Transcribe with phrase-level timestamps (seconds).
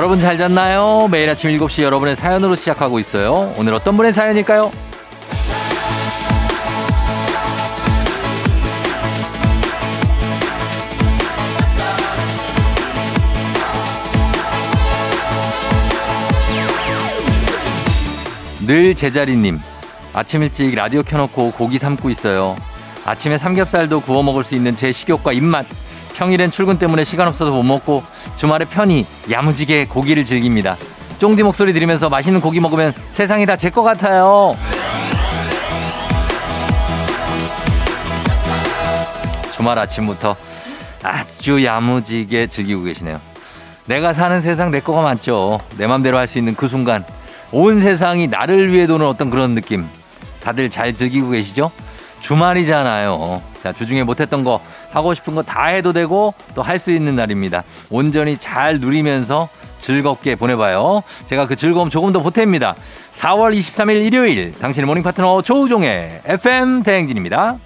[0.00, 1.08] 여러분 잘 잤나요?
[1.10, 3.52] 매일 아침 7시 여러분의 사연으로 시작하고 있어요.
[3.58, 4.70] 오늘 어떤 분의 사연일까요?
[18.66, 19.60] 늘 제자리님.
[20.14, 22.56] 아침 일찍 라디오 켜놓고 고기 삶고 있어요.
[23.04, 25.66] 아침에 삼겹살도 구워 먹을 수 있는 제 식욕과 입맛.
[26.20, 28.04] 평일엔 출근 때문에 시간 없어서 못 먹고
[28.36, 30.76] 주말에 편히 야무지게 고기를 즐깁니다.
[31.18, 34.54] 쫑디 목소리 들으면서 맛있는 고기 먹으면 세상이 다 제 것 같아요.
[39.56, 40.36] 주말 아침부터
[41.02, 43.18] 아주 야무지게 즐기고 계시네요.
[43.86, 45.58] 내가 사는 세상 내 거가 많죠.
[45.78, 47.02] 내 맘대로 할 수 있는 그 순간
[47.50, 49.88] 온 세상이 나를 위해 도는 어떤 그런 느낌.
[50.42, 51.70] 다들 잘 즐기고 계시죠?
[52.20, 53.40] 주말이잖아요.
[53.62, 54.60] 자, 주중에 못했던 거,
[54.92, 57.64] 하고 싶은 거 다 해도 되고 또 할 수 있는 날입니다.
[57.90, 61.02] 온전히 잘 누리면서 즐겁게 보내봐요.
[61.26, 62.74] 제가 그 즐거움 조금 더 보탭니다.
[63.12, 67.58] 4월 23일 일요일 당신의 morning 파트너 조우종의 FM 대행진입니다.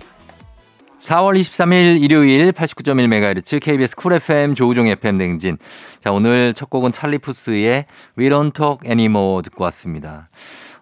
[1.01, 5.59] 4월 23일 일요일 89.1MHz KBS 쿨 FM 조우종 FM 대행진.
[6.03, 7.85] 자, 오늘 첫 곡은 찰리 푸스의
[8.19, 10.29] We Don't Talk Anymore 듣고 왔습니다.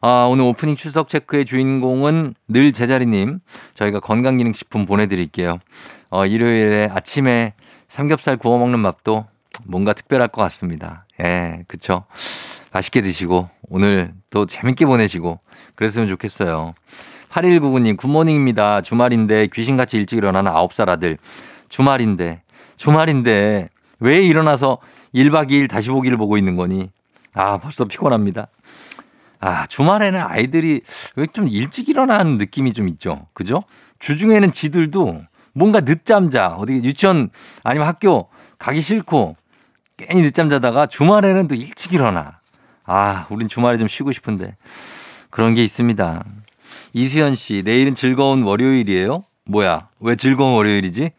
[0.00, 3.38] 아, 오늘 오프닝 출석 체크의 주인공은 늘 제자리님.
[3.74, 5.58] 저희가 건강기능식품 보내드릴게요.
[6.12, 7.54] 어, 일요일에 아침에
[7.88, 9.24] 삼겹살 구워 먹는 맛도
[9.64, 11.06] 뭔가 특별할 것 같습니다.
[11.22, 12.04] 예, 그쵸.
[12.70, 15.40] 맛있게 드시고, 오늘 또 재밌게 보내시고,
[15.74, 16.74] 그랬으면 좋겠어요.
[17.30, 18.82] 8199님, Good morning입니다.
[18.82, 21.16] 주말인데 귀신같이 일찍 일어나는 9살 아들.
[21.70, 22.42] 주말인데,
[22.76, 23.68] 주말인데,
[24.00, 24.78] 왜 일어나서
[25.14, 26.90] 1박 2일 다시 보기를 보고 있는 거니?
[27.32, 28.48] 아, 벌써 피곤합니다.
[29.40, 30.82] 아, 주말에는 아이들이
[31.16, 33.26] 왜 좀 일찍 일어나는 느낌이 좀 있죠.
[33.32, 33.62] 그죠?
[33.98, 35.22] 주중에는 지들도
[35.52, 36.48] 뭔가 늦잠 자.
[36.48, 37.30] 어디 유치원
[37.62, 39.36] 아니면 학교 가기 싫고
[39.96, 42.40] 괜히 늦잠 자다가 주말에는 또 일찍 일어나.
[42.84, 44.56] 아, 우린 주말에 좀 쉬고 싶은데.
[45.30, 46.24] 그런 게 있습니다.
[46.92, 49.24] 이수연 씨, 내일은 즐거운 월요일이에요?
[49.44, 49.88] 뭐야?
[50.00, 51.10] 왜 즐거운 월요일이지?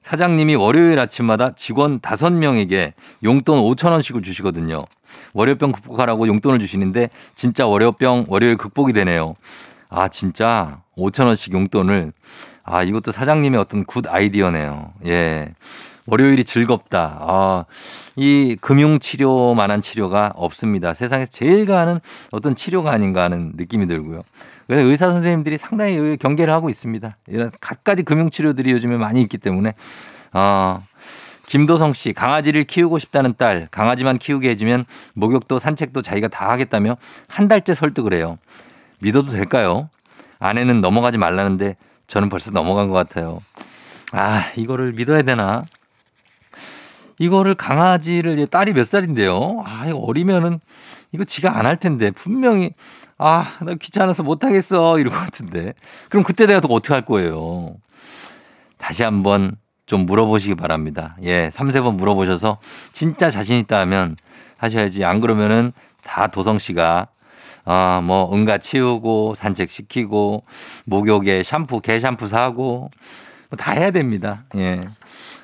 [0.00, 4.84] 사장님이 월요일 아침마다 직원 5명에게 용돈 5천원씩을 주시거든요.
[5.32, 9.34] 월요병 극복하라고 용돈을 주시는데 진짜 월요병 월요일 극복이 되네요.
[9.88, 12.12] 아, 진짜 5천원씩 용돈을.
[12.64, 14.92] 아, 이것도 사장님의 어떤 good 아이디어네요.
[15.06, 15.52] 예.
[16.06, 17.18] 월요일이 즐겁다.
[17.20, 17.64] 아,
[18.16, 20.94] 이 금융치료만한 치료가 없습니다.
[20.94, 24.22] 세상에서 제일 가는 어떤 치료가 아닌가 하는 느낌이 들고요.
[24.66, 27.16] 그래서 의사 선생님들이 상당히 경계를 하고 있습니다.
[27.28, 29.74] 이런 갖가지 금융치료들이 요즘에 많이 있기 때문에,
[30.32, 30.80] 어,
[31.46, 34.84] 김도성 씨, 강아지를 키우고 싶다는 딸, 강아지만 키우게 해주면
[35.14, 36.96] 목욕도 산책도 자기가 다 하겠다며
[37.28, 38.38] 한 달째 설득을 해요.
[39.00, 39.88] 믿어도 될까요?
[40.38, 41.76] 아내는 넘어가지 말라는데
[42.12, 43.40] 저는 벌써 넘어간 것 같아요.
[44.12, 45.64] 아, 이거를 믿어야 되나?
[47.18, 49.62] 이거를 강아지를 딸이 몇 살인데요?
[49.64, 50.60] 아, 이거 어리면은
[51.12, 52.74] 이거 지가 안 할 텐데 분명히
[53.16, 55.72] 아, 나 귀찮아서 못 하겠어 이럴 것 같은데.
[56.10, 57.76] 그럼 그때 내가 또 어떻게 할 거예요?
[58.76, 59.56] 다시 한번
[59.86, 61.16] 좀 물어보시기 바랍니다.
[61.22, 62.58] 예, 3, 4번 물어보셔서
[62.92, 64.16] 진짜 자신 있다 하면
[64.58, 65.06] 하셔야지.
[65.06, 65.72] 안 그러면은
[66.04, 67.06] 다 도성 씨가
[67.64, 70.44] 아, 뭐 응가 치우고 산책시키고
[70.84, 72.90] 목욕에 샴푸, 개 샴푸 사고
[73.50, 74.44] 뭐 다 해야 됩니다.
[74.56, 74.80] 예.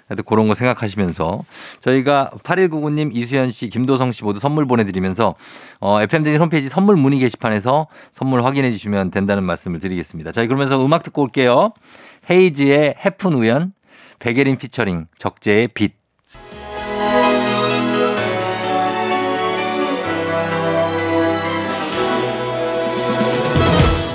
[0.09, 1.43] 하여튼 그런 거 생각하시면서
[1.81, 5.35] 저희가 8199님, 이수연 씨, 김도성 씨 모두 선물 보내드리면서
[5.81, 10.33] 어, FM대행진 홈페이지 선물 문의 게시판에서 선물 확인해 주시면 된다는 말씀을 드리겠습니다.
[10.33, 11.73] 저희 그러면서 음악 듣고 올게요.
[12.31, 13.75] 헤이즈의 헤픈 우연,
[14.19, 15.98] 백예린 피처링, 적재의 빛.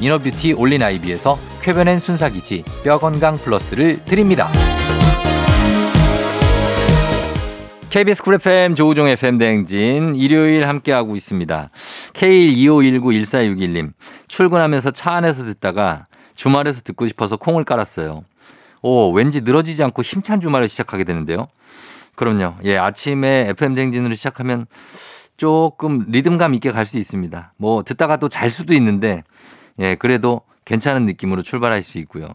[0.00, 4.50] 이너뷰티 올린 아이비에서 쾌변엔 순삭이지 뼈건강 플러스를 드립니다.
[7.90, 11.70] KBS 쿨 FM 조우종 FM 대행진 일요일 함께하고 있습니다.
[12.14, 13.92] K25191461님
[14.26, 18.24] 출근하면서 차 안에서 듣다가 주말에서 듣고 싶어서 콩을 깔았어요.
[18.82, 21.46] 오 왠지 늘어지지 않고 힘찬 주말을 시작하게 되는데요.
[22.16, 22.54] 그럼요.
[22.64, 24.66] 예 아침에 FM 대행진으로 시작하면
[25.36, 27.52] 조금 리듬감 있게 갈 수 있습니다.
[27.56, 29.22] 뭐 듣다가 또 잘 수도 있는데
[29.80, 32.28] 예 그래도 괜찮은 느낌으로 출발할 수 있고요.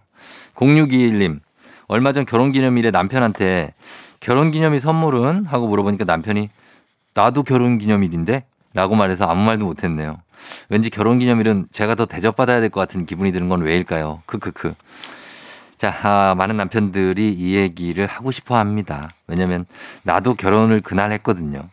[0.56, 1.40] 0621님
[1.88, 3.74] 얼마 전 결혼기념일에 남편한테
[4.20, 5.46] 결혼기념일 선물은?
[5.46, 6.50] 하고 물어보니까 남편이
[7.14, 8.46] 나도 결혼기념일인데?
[8.74, 10.18] 라고 말해서 아무 말도 못했네요.
[10.70, 14.22] 왠지 결혼기념일은 제가 더 대접받아야 될 것 같은 기분이 드는 건 왜일까요?
[14.26, 14.74] 크크크.
[15.78, 19.10] 자, 아, 많은 남편들이 이 얘기를 하고 싶어 합니다.
[19.28, 19.66] 왜냐면
[20.04, 21.64] 나도 결혼을 그날 했거든요.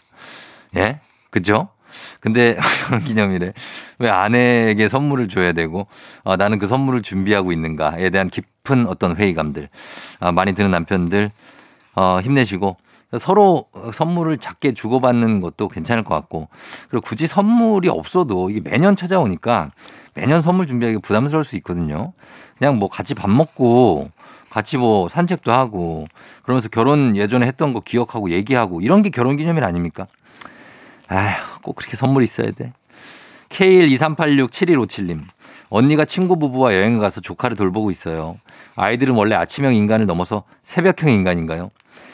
[0.77, 1.01] 예?
[1.31, 1.69] 그죠?
[2.21, 3.53] 근데 결혼 기념일에
[3.99, 5.87] 왜 아내에게 선물을 줘야 되고
[6.23, 9.69] 어, 나는 그 선물을 준비하고 있는가에 대한 깊은 어떤 회의감들
[10.21, 11.31] 아, 많이 드는 남편들
[11.95, 12.77] 어, 힘내시고
[13.19, 16.49] 서로 선물을 작게 주고받는 것도 괜찮을 것 같고
[16.91, 19.71] 그리고 굳이 선물이 없어도 이게 매년 찾아오니까
[20.15, 22.13] 매년 선물 준비하기 부담스러울 수 있거든요.
[22.59, 24.11] 그냥 뭐 같이 밥 먹고
[24.51, 26.07] 같이 뭐 산책도 하고
[26.43, 30.07] 그러면서 결혼 예전에 했던 거 기억하고 얘기하고 이런 게 결혼 기념일 아닙니까?
[31.09, 32.73] 아휴, 꼭 그렇게 선물이 있어야 돼.
[33.51, 35.21] K123867157님.
[35.69, 38.37] 언니가 친구 부부와 여행을 가서 조카를 돌보고 있어요.
[38.77, 41.71] 아이들은 원래 아침형 인간을 넘어서 새벽형 인간인가요?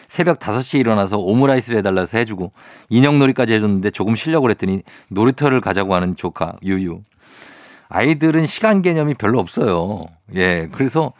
[0.09, 2.53] 새벽 5시에 일어나서 오므라이스를 해달라서 해주고
[2.91, 7.01] 인형놀이까지 해줬는데 조금 쉬려고 그랬더니 놀이터를 가자고 하는 조카 유유.
[7.89, 10.07] 아이들은 시간 개념이 별로 없어요.
[10.35, 10.69] 예.
[10.73, 11.13] 그래서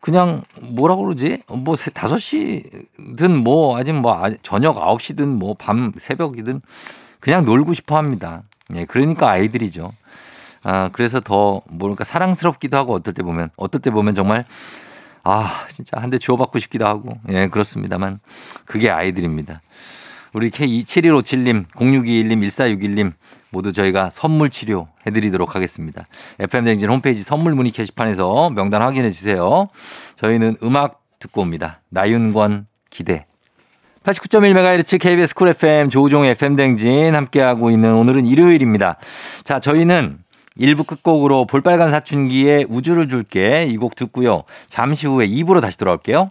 [0.00, 1.38] 그냥 뭐라고 그러지?
[1.48, 6.60] 뭐 5시든 뭐 아직 뭐 아, 저녁 9시든 뭐 밤 새벽이든
[7.22, 8.42] 그냥 놀고 싶어 합니다.
[8.74, 8.84] 예.
[8.84, 9.92] 그러니까 아이들이죠.
[10.64, 14.44] 아, 그래서 더 뭐랄까 사랑스럽기도 하고 어떨 때 보면 어떨 때 보면 정말
[15.22, 17.10] 아, 진짜 한 대 주워받고 싶기도 하고.
[17.30, 18.18] 예, 그렇습니다만
[18.64, 19.62] 그게 아이들입니다.
[20.34, 23.12] 우리 K271557님, 0621님, 1461님
[23.50, 26.06] 모두 저희가 선물 치료 해드리도록 하겠습니다.
[26.40, 29.68] FM댕진 홈페이지 선물 문의 게시판에서 명단 확인해 주세요.
[30.16, 31.82] 저희는 음악 듣고 옵니다.
[31.90, 33.26] 나윤권 기대.
[34.02, 38.96] 89.1MHz KBS 쿨 FM 조우종 FM대행진 함께하고 있는 오늘은 일요일입니다.
[39.44, 40.18] 자, 저희는
[40.58, 44.42] 1부 끝곡으로 볼빨간 사춘기에 우주를 줄게 이 곡 듣고요.
[44.68, 46.30] 잠시 후에 2부로 다시 돌아올게요.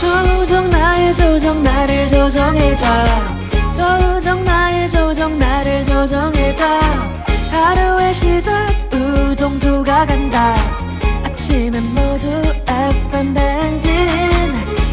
[0.00, 2.84] 조정 나의 조정 나를 조정해줘
[3.72, 6.64] 조정 나의 조정 나를 조정해줘
[7.50, 10.54] 하루의 시절 우정조가 간다
[11.50, 12.28] 아침엔 모두
[12.68, 13.90] FM 댕진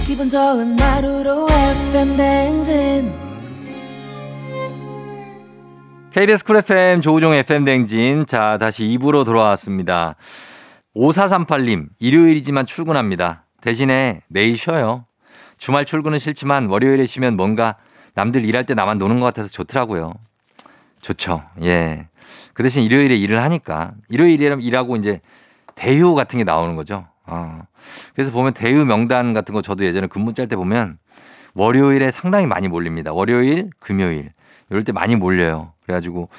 [0.07, 3.11] 기분 좋은 하루로 FM 댕진
[6.11, 8.25] KBS 쿨 FM 조우종 FM 댕진.
[8.25, 10.15] 자, 다시 2부로 돌아왔습니다.
[10.95, 13.43] 5438님, 일요일이지만 출근합니다.
[13.61, 15.05] 대신에 내일 쉬어요.
[15.59, 17.75] 주말 출근은 싫지만 월요일에 쉬면 뭔가
[18.15, 20.15] 남들 일할 때 나만 노는 것 같아서 좋더라고요.
[21.03, 21.43] 좋죠.
[21.61, 22.07] 예.
[22.55, 25.21] 그 대신 일요일에 일을 하니까 일요일에 일하고 이제
[25.77, 27.07] 대휴 같은 게 나오는 거죠.
[27.25, 27.61] 어.
[28.13, 30.97] 그래서 보면 대휴 명단 같은 거 저도 예전에 근무 짤 때 보면
[31.53, 33.13] 월요일에 상당히 많이 몰립니다.
[33.13, 34.31] 월요일, 금요일.
[34.69, 35.73] 이럴 때 많이 몰려요.
[35.83, 36.29] 그래가지고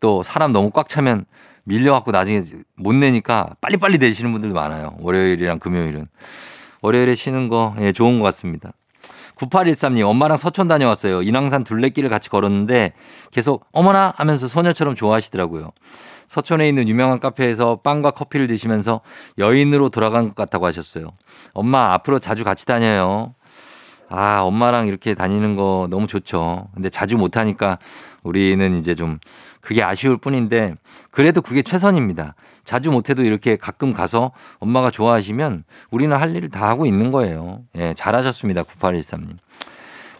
[0.00, 1.26] 또 사람 너무 꽉 차면
[1.64, 2.42] 밀려갖고 나중에
[2.76, 4.96] 못 내니까 빨리빨리 내시는 분들도 많아요.
[5.00, 6.06] 월요일이랑 금요일은.
[6.82, 8.72] 월요일에 쉬는 거, 예, 좋은 것 같습니다.
[9.36, 11.22] 9813님, 엄마랑 서촌 다녀왔어요.
[11.22, 12.92] 인왕산 둘레길을 같이 걸었는데
[13.30, 15.72] 계속 어머나 하면서 소녀처럼 좋아하시더라고요.
[16.26, 19.00] 서촌에 있는 유명한 카페에서 빵과 커피를 드시면서
[19.38, 21.12] 여인으로 돌아간 것 같다고 하셨어요.
[21.52, 23.34] 엄마, 앞으로 자주 같이 다녀요.
[24.08, 26.68] 아, 엄마랑 이렇게 다니는 거 너무 좋죠.
[26.74, 27.78] 근데 자주 못하니까
[28.22, 29.18] 우리는 이제 좀
[29.60, 30.74] 그게 아쉬울 뿐인데
[31.14, 32.34] 그래도 그게 최선입니다.
[32.64, 37.60] 자주 못해도 이렇게 가끔 가서 엄마가 좋아하시면 우리는 할 일을 다 하고 있는 거예요.
[37.76, 38.64] 예, 잘하셨습니다.
[38.64, 39.36] 9813님.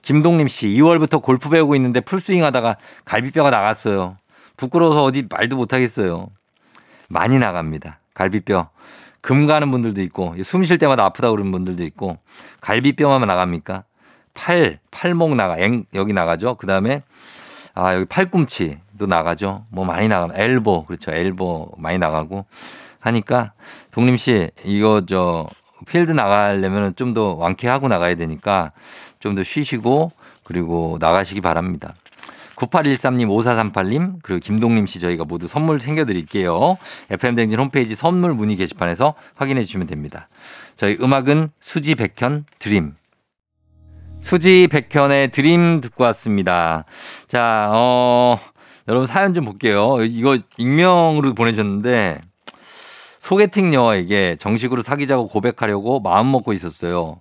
[0.02, 4.18] 김동림 씨, 2월부터 골프 배우고 있는데 풀스윙 하다가 갈비뼈가 나갔어요.
[4.56, 6.28] 부끄러워서 어디 말도 못하겠어요.
[7.08, 7.98] 많이 나갑니다.
[8.14, 8.70] 갈비뼈.
[9.20, 12.18] 금 가는 분들도 있고 숨 쉴 때마다 아프다 그러는 분들도 있고
[12.60, 13.82] 갈비뼈만 나갑니까?
[14.32, 16.54] 팔, 팔목 나가, 앵, 여기 나가죠.
[16.54, 17.02] 그 다음에
[17.74, 19.66] 아, 여기 팔꿈치 도 나가죠.
[19.70, 21.10] 뭐 많이 나가, 엘보, 그렇죠.
[21.12, 22.46] 엘보 많이 나가고
[23.00, 23.52] 하니까
[23.90, 25.46] 동림 씨, 이거 저
[25.86, 28.72] 필드 나가려면 좀 더 완쾌하고 나가야 되니까
[29.20, 30.10] 좀 더 쉬시고
[30.44, 31.94] 그리고 나가시기 바랍니다.
[32.56, 33.26] 9813님,
[33.72, 36.76] 5438님, 그리고 김동림 씨 저희가 모두 선물 챙겨드릴게요.
[37.10, 40.28] FM댕진 홈페이지 선물 문의 게시판에서 확인해 주시면 됩니다.
[40.76, 42.92] 저희 음악은 수지 백현 드림.
[44.20, 46.84] 수지 백현의 드림 듣고 왔습니다.
[47.26, 48.38] 자, 어,
[48.88, 49.96] 여러분 사연 좀 볼게요.
[50.02, 52.20] 이거 익명으로 보내셨는데
[53.18, 57.20] 소개팅 여에게 정식으로 사귀자고 고백하려고 마음 먹고 있었어요.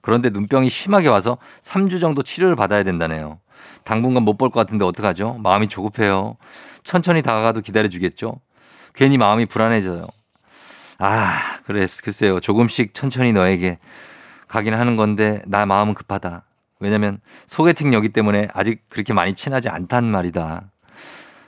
[0.00, 3.38] 그런데 눈병이 심하게 와서 3주 정도 치료를 받아야 된다네요.
[3.84, 5.34] 당분간 못 볼 것 같은데 어떡하죠?
[5.42, 6.36] 마음이 조급해요.
[6.82, 8.40] 천천히 다가가도 기다려주겠죠?
[8.94, 10.04] 괜히 마음이 불안해져요.
[10.98, 12.40] 아, 그래, 글쎄요.
[12.40, 13.78] 조금씩 천천히 너에게
[14.48, 16.44] 가긴 하는 건데 나 마음은 급하다.
[16.80, 20.70] 왜냐면 소개팅 여기 때문에 아직 그렇게 많이 친하지 않단 말이다.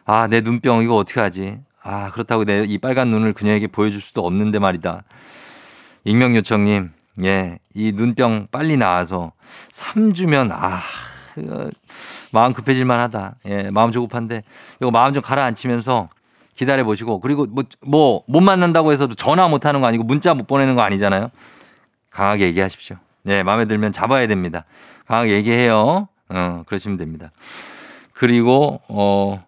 [0.07, 1.59] 아, 내 눈병 이거 어떻게 하지?
[1.83, 5.03] 아, 그렇다고 내 이 빨간 눈을 그녀에게 보여줄 수도 없는데 말이다.
[6.05, 6.93] 익명 요청님,
[7.25, 9.33] 예, 이 눈병 빨리 나와서
[9.73, 10.81] 3주면 아,
[12.33, 13.37] 마음 급해질만 하다.
[13.47, 14.43] 예, 마음 조급한데
[14.81, 16.09] 이거 마음 좀 가라앉히면서
[16.57, 20.47] 기다려 보시고 그리고 뭐 뭐 못 만난다고 해서 전화 못 하는 거 아니고 문자 못
[20.47, 21.31] 보내는 거 아니잖아요.
[22.11, 22.97] 강하게 얘기하십시오.
[23.25, 24.65] 네, 마음에 들면 잡아야 됩니다.
[25.07, 26.09] 강하게 얘기해요.
[26.29, 27.31] 어, 그러시면 됩니다.
[28.13, 29.45] 그리고 어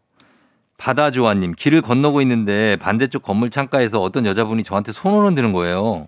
[0.79, 6.07] 바다조아님 길을 건너고 있는데 반대쪽 건물 창가에서 어떤 여자분이 저한테 손을 흔드는 거예요.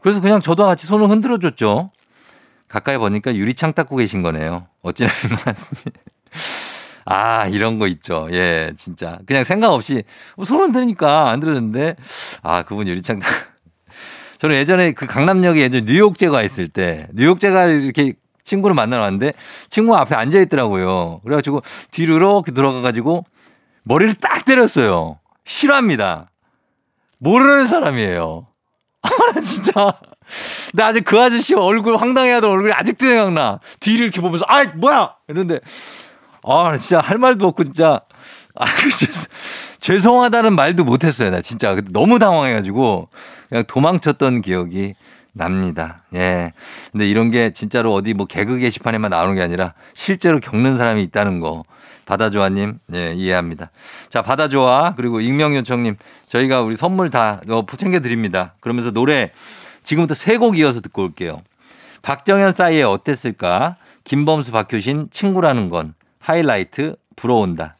[0.00, 1.92] 그래서 그냥 저도 같이 손을 흔들어 줬죠.
[2.68, 4.66] 가까이 보니까 유리창 닦고 계신 거네요.
[4.80, 5.90] 어찌나 민망한지.
[7.04, 8.28] 아, 이런 거 있죠.
[8.32, 9.18] 예, 진짜.
[9.26, 10.02] 그냥 생각 없이
[10.42, 11.96] 손 흔드니까 안 들었는데,
[12.42, 13.28] 아, 그분 유리창 닦.
[14.38, 19.34] 저는 예전에 그 강남역에 예전 뉴욕제가 있을 때, 뉴욕제가 이렇게 친구를 만나러 왔는데,
[19.68, 21.20] 친구가 앞에 앉아 있더라고요.
[21.24, 23.24] 그래가지고 뒤로 이렇게 들어가가지고
[23.84, 25.18] 머리를 딱 때렸어요.
[25.44, 26.30] 싫어합니다.
[27.18, 28.46] 모르는 사람이에요.
[29.02, 29.92] 아, 진짜.
[30.72, 33.60] 나 아직 그 아저씨 얼굴 황당해하던 얼굴이 아직도 생각나.
[33.80, 35.60] 뒤를 이렇게 보면서 아 뭐야 이런데
[36.44, 38.00] 아 진짜 할 말도 없고 진짜
[38.54, 38.64] 아
[39.80, 41.30] 죄송하다는 말도 못했어요.
[41.30, 43.08] 나 진짜 너무 당황해가지고
[43.48, 44.94] 그냥 도망쳤던 기억이
[45.32, 46.04] 납니다.
[46.14, 46.52] 예.
[46.92, 51.40] 근데 이런 게 진짜로 어디 뭐 개그 게시판에만 나오는 게 아니라 실제로 겪는 사람이 있다는
[51.40, 51.64] 거.
[52.06, 53.70] 바다조아님, 예, 이해합니다.
[54.10, 55.96] 자, 바다조아, 그리고 익명요청님,
[56.28, 58.54] 저희가 우리 선물 다 어, 챙겨드립니다.
[58.60, 59.30] 그러면서 노래
[59.82, 61.42] 지금부터 세 곡 이어서 듣고 올게요.
[62.02, 63.76] 박정현 싸이의 어땠을까?
[64.04, 67.76] 김범수 박효신 친구라는 건 하이라이트 불어온다.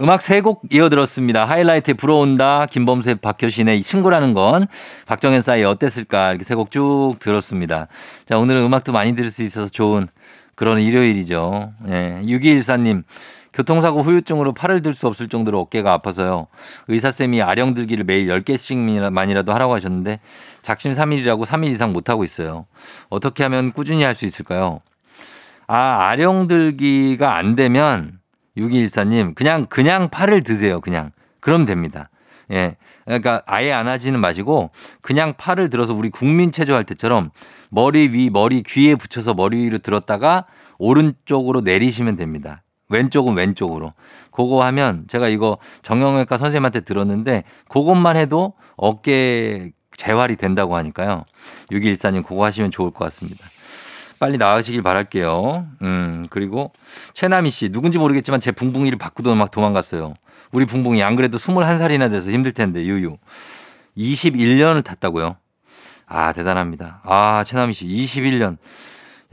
[0.00, 1.44] 음악 세 곡 이어 들었습니다.
[1.44, 2.66] 하이라이트에 불어온다.
[2.66, 4.66] 김범수 박효신의 친구라는 건
[5.06, 6.30] 박정현 싸이의 어땠을까?
[6.30, 7.86] 이렇게 세 곡 쭉 들었습니다.
[8.28, 10.08] 자, 오늘은 음악도 많이 들을 수 있어서 좋은
[10.54, 11.72] 그런 일요일이죠.
[11.88, 12.20] 예.
[12.22, 13.04] 6214님.
[13.52, 16.48] 교통사고 후유증으로 팔을 들 수 없을 정도로 어깨가 아파서요.
[16.88, 20.18] 의사쌤이 아령 들기를 매일 10개씩만이라도 하라고 하셨는데
[20.62, 22.66] 작심 3일이라고 3일 이상 못하고 있어요.
[23.10, 24.80] 어떻게 하면 꾸준히 할 수 있을까요?
[25.68, 28.18] 아, 아령 들기가 안 되면
[28.56, 30.80] 6214님 그냥 그냥 팔을 드세요.
[30.80, 31.12] 그냥.
[31.40, 32.10] 그럼 됩니다.
[32.50, 32.76] 예.
[33.04, 34.70] 그러니까 아예 안 하지는 마시고
[35.00, 37.30] 그냥 팔을 들어서 우리 국민 체조 할 때처럼
[37.74, 40.44] 머리 위, 머리 귀에 붙여서 머리 위로 들었다가
[40.78, 42.62] 오른쪽으로 내리시면 됩니다.
[42.88, 43.94] 왼쪽은 왼쪽으로.
[44.30, 51.24] 그거 하면 제가 이거 정형외과 선생님한테 들었는데 그것만 해도 어깨 재활이 된다고 하니까요.
[51.72, 53.44] 6214님 그거 하시면 좋을 것 같습니다.
[54.20, 55.66] 빨리 나으시길 바랄게요.
[55.82, 56.70] 음, 그리고
[57.12, 60.14] 최남희 씨, 누군지 모르겠지만 제 붕붕이를 바꾸던 막 도망갔어요.
[60.52, 63.16] 우리 붕붕이 안 그래도 21살이나 돼서 힘들 텐데, 유유.
[63.96, 65.36] 21년을 탔다고요?
[66.14, 67.00] 아, 대단합니다.
[67.02, 68.56] 아, 최남희 씨, 21년.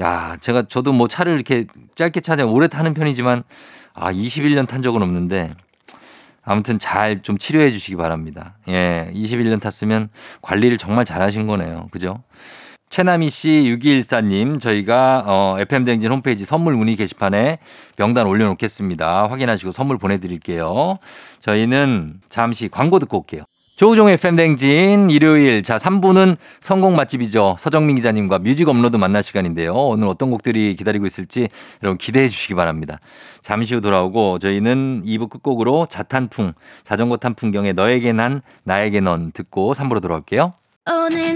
[0.01, 3.43] 야, 제가 저도 뭐 차를 이렇게 짧게 차냐 오래 타는 편이지만
[3.93, 5.53] 아, 21년 탄 적은 없는데
[6.43, 8.55] 아무튼 잘 좀 치료해 주시기 바랍니다.
[8.67, 10.09] 예, 21년 탔으면
[10.41, 11.87] 관리를 정말 잘 하신 거네요.
[11.91, 12.23] 그죠?
[12.89, 17.59] 최남희 씨 6214님 저희가 어, FM대행진 홈페이지 선물 문의 게시판에
[17.95, 19.27] 명단 올려놓겠습니다.
[19.27, 20.97] 확인하시고 선물 보내드릴게요.
[21.41, 23.43] 저희는 잠시 광고 듣고 올게요.
[23.81, 27.55] 조우종의 FM대행진 일요일 자 3부는 선곡 맛집이죠.
[27.57, 29.73] 서정민 기자님과 뮤직 업로드 만날 시간인데요.
[29.73, 31.49] 오늘 어떤 곡들이 기다리고 있을지
[31.81, 32.99] 여러분 기대해 주시기 바랍니다.
[33.41, 39.73] 잠시 후 돌아오고 저희는 2부 끝곡으로 자탄풍 자전거 탄 풍경에 너에게 난 나에게 넌 듣고
[39.73, 40.53] 3부로 돌아올게요.
[40.87, 41.35] 오늘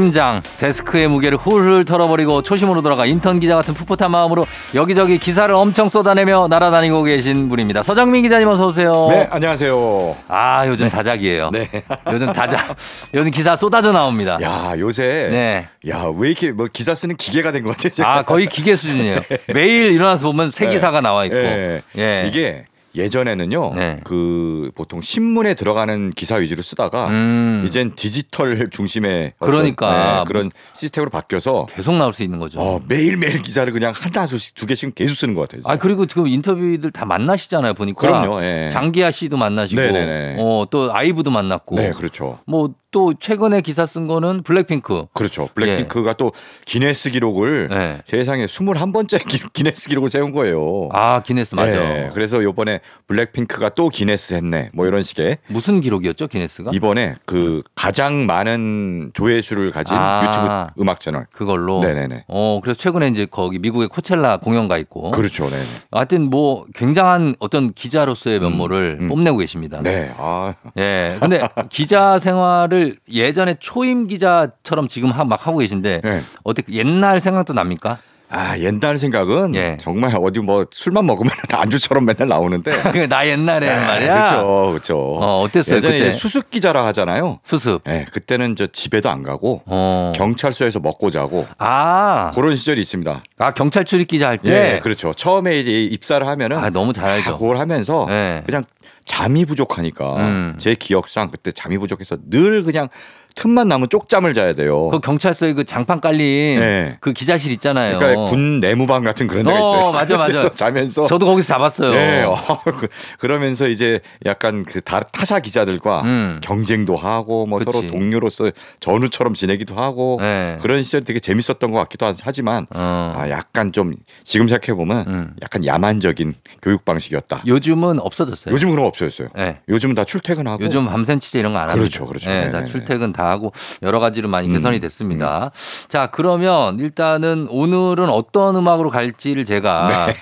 [0.00, 5.88] 팀장 데스크의 무게를 훌훌 털어버리고 초심으로 돌아가 인턴 기자 같은 풋풋한 마음으로 여기저기 기사를 엄청
[5.88, 7.82] 쏟아내며 날아다니고 계신 분입니다.
[7.82, 9.06] 서정민 기자님 어서 오세요.
[9.08, 10.16] 네, 안녕하세요.
[10.28, 11.48] 아 요즘 다작이에요.
[11.50, 11.66] 네.
[12.12, 12.76] 요즘 다작.
[13.14, 14.36] 요즘 기사 쏟아져 나옵니다.
[14.42, 15.66] 야, 요새 네.
[15.90, 17.94] 야, 왜 이렇게 뭐 기사 쓰는 기계가 된 것 같아요.
[17.94, 18.16] 제가.
[18.18, 19.20] 아 거의 기계 수준이에요.
[19.54, 20.72] 매일 일어나서 보면 새 네.
[20.72, 21.36] 기사가 나와 있고.
[21.38, 21.80] 예.
[21.96, 22.24] 예.
[22.28, 23.74] 이게 예전에는요.
[23.74, 24.00] 네.
[24.04, 27.64] 그 보통 신문에 들어가는 기사 위주로 쓰다가 음.
[27.66, 30.18] 이젠 디지털 중심의 그러니까.
[30.18, 32.58] 네, 그런 시스템으로 바뀌어서 계속 나올 수 있는 거죠.
[32.60, 35.62] 어, 매일 매일 기사를 그냥 하나 두두 개씩 계속 쓰는 것 같아요.
[35.62, 35.72] 진짜.
[35.72, 38.00] 아 그리고 지금 인터뷰들 다 만나시잖아요 보니까.
[38.00, 38.42] 그럼요.
[38.42, 38.68] 예.
[38.72, 40.36] 장기하 씨도 만나시고, 네네네.
[40.40, 42.40] 어 또 아이브도 만났고, 네, 그렇죠.
[42.46, 45.06] 뭐또 최근에 기사 쓴 거는 블랙핑크.
[45.12, 45.48] 그렇죠.
[45.54, 46.32] 블랙핑크가 또
[46.64, 47.98] 기네스 기록을 네.
[48.04, 50.88] 세상에 21번째 기, 기네스 기록을 세운 거예요.
[50.92, 51.72] 아 기네스 맞아.
[51.78, 54.70] 네, 그래서 요번에 블랙핑크가 또 기네스 했네.
[54.72, 56.70] 뭐 이런 식의 무슨 기록이었죠 기네스가?
[56.72, 60.22] 이번에 그 가장 많은 조회수를 가진 아.
[60.68, 61.26] 유튜브 음악 채널.
[61.32, 61.80] 그걸로.
[61.80, 62.24] 네 네 네.
[62.28, 65.10] 어 그래서 최근에 이제 거기 미국의 코첼라 공연 가 있고.
[65.10, 65.50] 그렇죠.
[65.50, 65.60] 네.
[65.90, 69.08] 하여튼 뭐 굉장한 어떤 기자로서의 면모를 음.
[69.08, 69.80] 뽐내고 계십니다.
[69.82, 70.12] 네.
[70.18, 71.16] 아, 예.
[71.20, 72.75] 근데 기자 생활을
[73.10, 76.22] 예전에 초임 기자처럼 지금 하- 막 하고 계신데 네.
[76.44, 77.98] 어떻게 옛날 생각도 납니까?
[78.28, 79.76] 아, 옛날 생각은 예.
[79.78, 82.72] 정말 어디 뭐 술만 먹으면 안주처럼 맨날 나오는데.
[82.90, 84.14] 그나 옛날에 네, 말이야.
[84.16, 84.66] 그렇죠.
[84.70, 84.98] 그렇죠.
[84.98, 86.10] 어, 어땠어요, 예전에 그때?
[86.10, 87.38] 수습 기자라 하잖아요.
[87.44, 87.82] 수습.
[87.84, 90.10] 네, 그때는 저 집에도 안 가고 어.
[90.16, 93.22] 경찰서에서 먹고 자고 아, 그런 시절이 있습니다.
[93.38, 94.74] 아 경찰 출입 기자 할 때.
[94.74, 95.12] 예, 그렇죠.
[95.14, 97.38] 처음에 이제 입사를 하면은 아 너무 잘다 알죠.
[97.38, 98.42] 그걸 하면서 네.
[98.44, 98.64] 그냥
[99.06, 100.54] 잠이 부족하니까 음.
[100.58, 102.88] 제 기억상 그때 잠이 부족해서 늘 그냥
[103.36, 104.88] 틈만 나면 쪽잠을 자야 돼요.
[104.88, 106.96] 그 경찰서에 그 장판 깔린 네.
[107.00, 107.98] 그 기자실 있잖아요.
[107.98, 109.92] 그러니까 군 내무방 같은 그런 데가 어, 있어요.
[109.92, 110.32] 맞아, 맞아.
[110.32, 111.90] 그래서 자면서 저도 거기서 잡았어요.
[111.92, 116.40] 네, 어, 그- 그러면서 이제 약간 그 다- 타사 기자들과 음.
[116.42, 117.70] 경쟁도 하고 뭐 그치.
[117.70, 120.56] 서로 동료로서 전우처럼 지내기도 하고 네.
[120.62, 123.12] 그런 시절 되게 재밌었던 것 같기도 하지만 어.
[123.14, 123.92] 아 약간 좀
[124.24, 125.34] 지금 생각해 보면 음.
[125.42, 127.42] 약간 야만적인 교육 방식이었다.
[127.46, 128.54] 요즘은 없어졌어요.
[128.54, 129.28] 요즘 거 없어졌어요.
[129.36, 129.58] 네.
[129.68, 131.78] 요즘은 다 출퇴근하고 요즘 밤샘 취재 이런 거안 합니다.
[131.78, 132.30] 그렇죠, 그렇죠.
[132.30, 132.64] 네, 다 네네네.
[132.64, 132.70] 음.
[132.70, 135.50] 출퇴근 다 하고 여러 가지로 많이 개선이 됐습니다.
[135.88, 140.08] 자, 그러면 일단은 오늘은 어떤 음악으로 갈지를 제가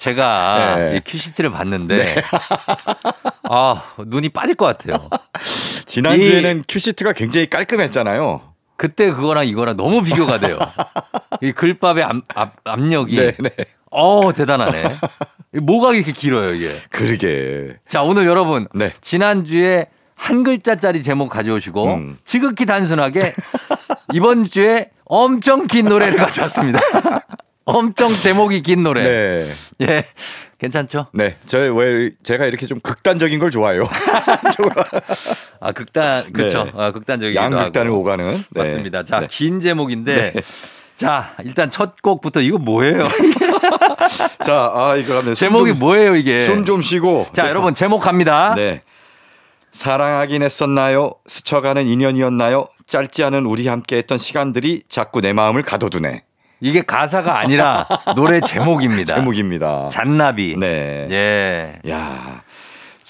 [0.00, 0.96] 제가 네.
[0.96, 2.22] 이 큐시트를 봤는데
[3.50, 5.10] 아 눈이 빠질 것 같아요.
[5.84, 8.40] 지난주에는 큐시트가 굉장히 깔끔했잖아요.
[8.76, 10.58] 그때 그거랑 이거랑 너무 비교가 돼요.
[11.42, 13.50] 이 글밥의 압, 압, 압력이 네, 네.
[13.90, 14.96] 어 대단하네.
[15.54, 16.74] 이 뭐가 이렇게 길어요 이게.
[16.88, 17.76] 그러게.
[17.86, 18.92] 자 오늘 여러분 네.
[19.02, 19.86] 지난 주에
[20.20, 22.18] 한 글자짜리 제목 가져오시고 음.
[22.24, 23.32] 지극히 단순하게
[24.12, 26.78] 이번 주에 엄청 긴 노래를 가져왔습니다.
[27.64, 29.02] 엄청 제목이 긴 노래.
[29.02, 29.54] 네.
[29.82, 30.04] 예.
[30.58, 31.06] 괜찮죠?
[31.14, 31.36] 네.
[31.46, 33.88] 저왜 제가 이렇게 좀 극단적인 걸 좋아해요.
[35.60, 36.64] 아, 극단, 그렇죠.
[36.64, 36.72] 네.
[36.76, 38.00] 아, 극단적이기도 양극단을 하고.
[38.00, 38.44] 오가는.
[38.50, 38.60] 네.
[38.62, 39.02] 맞습니다.
[39.04, 39.26] 자, 네.
[39.30, 40.34] 긴 제목인데.
[40.98, 43.08] 자, 일단 첫 곡부터 이거 뭐예요?
[44.44, 46.44] 자, 아 이거 하면 제목이 뭐예요, 이게?
[46.44, 47.26] 숨 좀 쉬고.
[47.32, 48.52] 자, 여러분, 제목 갑니다.
[48.54, 48.82] 네.
[49.72, 51.12] 사랑하긴 했었나요?
[51.26, 52.68] 스쳐가는 인연이었나요?
[52.86, 56.24] 짧지 않은 우리 함께 했던 시간들이 자꾸 내 마음을 가둬두네.
[56.60, 59.14] 이게 가사가 아니라 노래 제목입니다.
[59.16, 59.88] 제목입니다.
[59.90, 60.56] 잔나비.
[60.58, 61.08] 네.
[61.10, 61.90] 예.
[61.90, 62.42] 야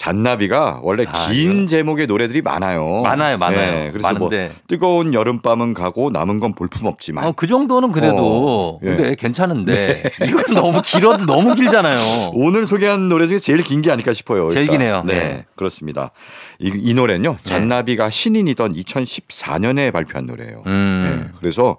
[0.05, 3.03] 잔나비가 원래 아, 긴 제목의 노래들이 많아요.
[3.03, 3.71] 많아요, 많아요.
[3.71, 4.47] 네, 그래서 많은데.
[4.47, 7.23] 뭐 뜨거운 여름밤은 가고 남은 건 볼품없지만.
[7.27, 8.87] 어, 그 정도는 그래도 어, 예.
[8.97, 12.31] 근데 괜찮은데 이건 너무 길어도 너무 길잖아요.
[12.33, 14.49] 오늘 소개한 노래 중에 제일 긴 게 아닐까 싶어요.
[14.49, 14.79] 제일 일단.
[14.79, 15.03] 기네요.
[15.05, 15.45] 네, 네.
[15.55, 16.13] 그렇습니다.
[16.59, 20.63] 이, 이 노래는요, 잔나비가 신인이던 2014년에 발표한 노래예요.
[20.67, 21.21] 음.
[21.27, 21.77] 네, 그래서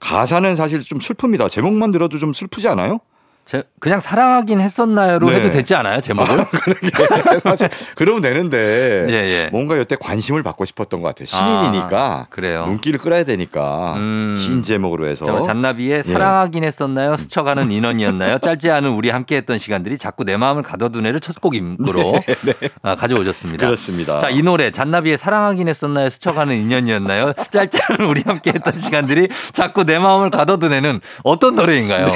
[0.00, 1.48] 가사는 사실 좀 슬픕니다.
[1.48, 2.98] 제목만 들어도 좀 슬프지 않아요?
[3.46, 5.36] 제- 그냥 사랑하긴 했었나요로 네.
[5.36, 6.44] 해도 됐지 않아요 제목을?
[7.42, 9.48] 사실 그러면 되는데 예, 예.
[9.50, 11.26] 뭔가 여태 관심을 받고 싶었던 것 같아요.
[11.26, 12.66] 신인이니까 아, 그래요.
[12.66, 14.36] 눈길을 끌어야 되니까 음.
[14.38, 17.16] 신 제목으로 해서 잔나비의 사랑하긴 했었나요?
[17.16, 18.38] 스쳐가는 인원이었나요?
[18.38, 22.20] 짧지 않은 우리 함께했던 시간들이 자꾸 내 마음을 가둬두네를 첫 곡으로
[22.82, 23.58] 아, 가져오셨습니다.
[23.62, 24.18] 네, 그렇습니다.
[24.18, 26.10] 자, 이 노래 잔나비의 사랑하긴 했었나요?
[26.10, 27.32] 스쳐가는 인연이었나요?
[27.50, 32.06] 짧지 않은 우리 함께했던 시간들이 자꾸 내 마음을 가둬두네는 어떤 노래인가요?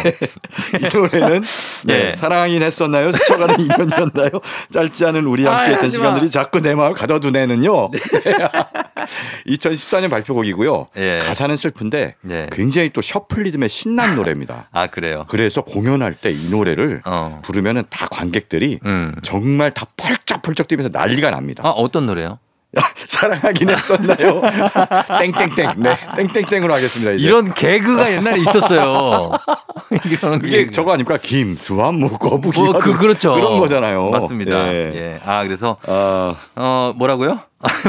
[0.81, 1.43] 이 노래 는
[1.85, 2.13] 네, 네.
[2.13, 3.13] 사랑하긴 했었나요?
[3.13, 4.31] 스쳐가는 인연이었나요?
[4.73, 6.05] 짧지 않은 우리 함께 했던 하지 마.
[6.05, 7.91] 시간들이 자꾸 내 마음을 가둬두네는요.
[9.47, 10.89] 2014년 발표곡이고요.
[10.97, 11.19] 예.
[11.23, 12.47] 가사는 슬픈데 예.
[12.53, 14.69] 굉장히 또 셔플 리듬의 신난 노래입니다.
[14.73, 15.25] 아, 그래요.
[15.29, 17.41] 그래서 공연할 때 이 노래를 어.
[17.45, 19.15] 부르면은 다 관객들이 음.
[19.23, 21.63] 정말 다 펄쩍펄쩍 뛰면서 난리가 납니다.
[21.65, 22.39] 아, 어떤 노래요?
[23.09, 24.43] 사랑하긴 했었나요?
[25.21, 25.75] 땡땡땡.
[25.83, 27.13] 네, 땡땡땡으로 하겠습니다.
[27.13, 27.27] 이제.
[27.27, 29.31] 이런 개그가 옛날에 있었어요.
[30.07, 30.71] 이런 그게 개그.
[30.73, 31.19] 저거 아닙니까?
[31.21, 33.33] 김수환 뭐 거북이 뭐, 그, 그렇죠.
[33.35, 34.11] 그런 거잖아요.
[34.11, 34.69] 맞습니다.
[34.73, 34.93] 예.
[34.95, 35.21] 예.
[35.25, 37.41] 아, 그래서, 아, 어, 뭐라고요?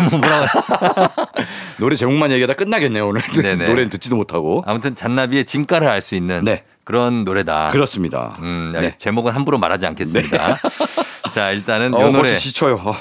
[0.09, 1.13] 뭐 뭐라고?
[1.79, 3.21] 노래 제목만 얘기하다 끝나겠네요 오늘.
[3.21, 3.67] 네네.
[3.67, 4.63] 노래는 듣지도 못하고.
[4.65, 6.63] 아무튼 잔나비의 진가를 알 수 있는 네.
[6.85, 7.69] 그런 노래다.
[7.69, 8.37] 그렇습니다.
[8.39, 8.91] 음, 네.
[8.95, 10.59] 제목은 함부로 말하지 않겠습니다.
[11.33, 12.75] 자, 일단은 요 어, 노래 벌써 지쳐요.
[12.85, 12.93] 어.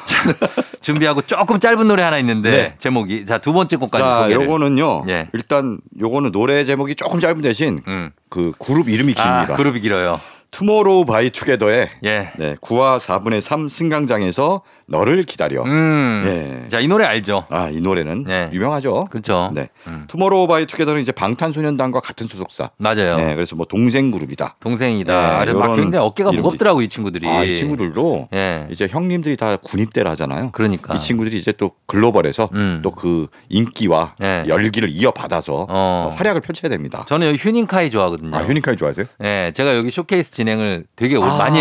[0.80, 2.74] 준비하고 조금 짧은 노래 하나 있는데 네.
[2.78, 4.44] 제목이 자, 두 번째 곡까지 자, 소개를.
[4.46, 5.04] 요거는요.
[5.08, 5.28] 예.
[5.34, 8.10] 일단 요거는 노래 제목이 조금 짧은 대신 음.
[8.30, 9.56] 그 그룹 이름이 아, 깁니다.
[9.56, 10.18] 그룹이 길어요.
[10.58, 12.30] 투모로우 바이 투게더의 예.
[12.36, 15.64] 네, 9와 4분의 3 승강장에서 너를 기다려.
[15.64, 16.22] 음.
[16.64, 16.68] 예.
[16.68, 17.44] 자, 이 노래 알죠?
[17.50, 18.50] 아, 이 노래는 네.
[18.52, 19.06] 유명하죠.
[19.10, 19.50] 그렇죠.
[19.52, 19.68] 네.
[19.88, 20.04] 음.
[20.06, 22.70] 투모로우 바이 투게더는 이제 방탄소년단과 같은 소속사.
[22.76, 23.16] 맞아요.
[23.16, 24.56] 네, 그래서 뭐 동생 그룹이다.
[24.60, 25.38] 동생이다.
[25.40, 27.28] 네, 그래서 막 굉장히 어깨가 이름이- 무겁더라고 이 친구들이.
[27.28, 28.68] 아, 이 친구들도 예.
[28.70, 30.50] 이제 형님들이 다 군입대를 하잖아요.
[30.52, 30.94] 그러니까.
[30.94, 32.78] 이 친구들이 이제 또 글로벌에서 음.
[32.84, 34.44] 또그 인기와 네.
[34.46, 36.10] 열기를 이어받아서 어.
[36.14, 37.04] 활약을 펼쳐야 됩니다.
[37.08, 38.36] 저는 여기 휴닝카이 좋아하거든요.
[38.36, 39.06] 아, 휴닝카이 좋아하세요?
[39.24, 41.20] 예, 제가 여기 쇼케이스 진행을 되게 아.
[41.20, 41.60] 많이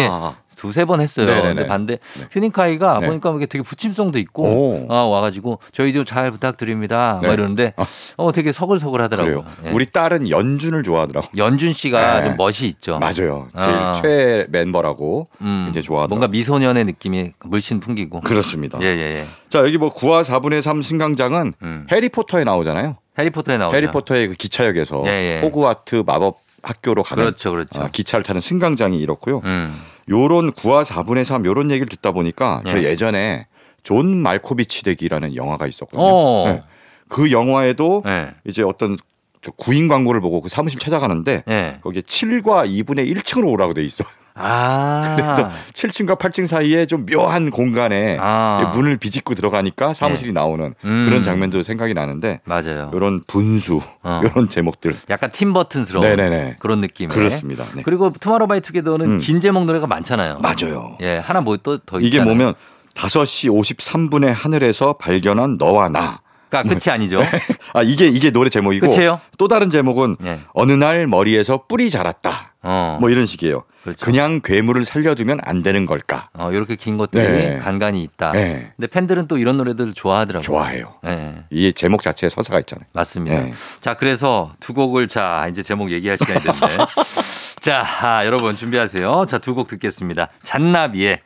[0.56, 1.26] 두세 번 했어요.
[1.26, 1.48] 네네네.
[1.56, 1.98] 근데 반대
[2.32, 3.08] 휴닝카이가 네.
[3.08, 4.88] 보니까 이게 되게 붙임성도 있고 오.
[4.94, 7.20] 아, 와가지고 저희 좀잘 부탁드립니다.
[7.22, 7.28] 네.
[7.28, 7.86] 막 이러는데 아.
[8.16, 9.44] 어 되게 서글서글 하더라고요.
[9.44, 9.56] 그래요.
[9.66, 9.72] 예.
[9.72, 11.28] 우리 딸은 연준을 좋아하더라고.
[11.36, 12.28] 연준 씨가 네.
[12.28, 13.00] 좀 멋이 있죠.
[13.00, 13.50] 맞아요.
[13.60, 13.94] 제일 아.
[14.02, 16.16] 최애 멤버라고 음, 이제 좋아하더라고.
[16.16, 18.22] 뭔가 미소년의 느낌이 물씬 풍기고.
[18.22, 18.80] 그렇습니다.
[18.82, 19.26] 예, 예, 예.
[19.50, 21.88] 자 여기 뭐 9와 4분의 3 승강장은 음.
[21.92, 22.96] 해리포터에 나오잖아요.
[23.20, 23.76] 해리포터에 나오죠.
[23.76, 25.42] 해리포터의 그 기차역에서 예, 예.
[25.42, 27.82] 호그와트 마법 학교로 가는 그렇죠, 그렇죠.
[27.82, 29.42] 아, 기차를 타는 승강장이 이렇고요.
[29.44, 29.80] 음.
[30.10, 32.84] 요런 9와 4분의 3 요런 얘기를 듣다 보니까 저 예.
[32.86, 33.48] 예전에
[33.84, 36.04] 존 말코비치 되기라는 영화가 있었거든요.
[36.04, 36.48] 어.
[36.48, 36.64] 네.
[37.10, 38.34] 그 영화에도 예.
[38.46, 38.98] 이제 어떤
[39.42, 41.78] 저 구인 광고를 보고 그 사무실 찾아가는데 예.
[41.82, 44.04] 거기에 7과 2분의 1층으로 오라고 돼 있어.
[44.36, 45.16] 아.
[45.18, 48.72] 그래서 7층과 8층 사이에 좀 묘한 공간에 아.
[48.74, 51.06] 문을 비집고 들어가니까 사무실이 나오는 음.
[51.06, 52.92] 그런 장면도 생각이 나는데 맞아요.
[52.94, 54.22] 이런 분수 어.
[54.24, 56.56] 이런 제목들 약간 팀버튼스러운 네네네.
[56.60, 57.10] 그런 느낌.
[57.10, 57.66] 그렇습니다.
[57.76, 57.84] 네.
[57.84, 59.18] 그리고 투모로우 바이 투게더는 음.
[59.20, 60.40] 긴 제목 노래가 많잖아요.
[60.40, 60.98] 맞아요.
[61.02, 62.26] 예, 하나 뭐 또더 이게 있잖아요.
[62.36, 62.54] 뭐면
[62.96, 66.22] 5시 53분에 하늘에서 발견한 너와 나.
[66.50, 67.22] 그러니까 끝이 아니죠.
[67.74, 69.20] 아 이게 이게 노래 제목이고 끝이에요?
[69.38, 70.40] 또 다른 제목은 예.
[70.54, 72.53] 어느 날 머리에서 뿔이 자랐다.
[72.64, 72.98] 어.
[73.00, 73.64] 뭐 이런 식이에요.
[73.84, 74.06] 그렇죠.
[74.06, 76.30] 그냥 괴물을 살려두면 안 되는 걸까?
[76.34, 77.60] 어, 이렇게 긴 것들이 네.
[77.60, 78.32] 간간이 있다.
[78.32, 78.72] 네.
[78.78, 80.42] 근데 팬들은 또 이런 노래들을 좋아하더라고요.
[80.46, 80.94] 좋아해요.
[81.04, 82.86] 네, 이 제목 자체에 서사가 있잖아요.
[82.94, 83.38] 맞습니다.
[83.42, 83.54] 네.
[83.82, 86.78] 자, 그래서 두 곡을 자, 이제 제목 얘기할 시간이 됐는데.
[87.60, 89.26] 자, 아, 여러분 준비하세요.
[89.30, 90.30] 자, 두 곡 듣겠습니다.
[90.44, 91.20] 잔나비의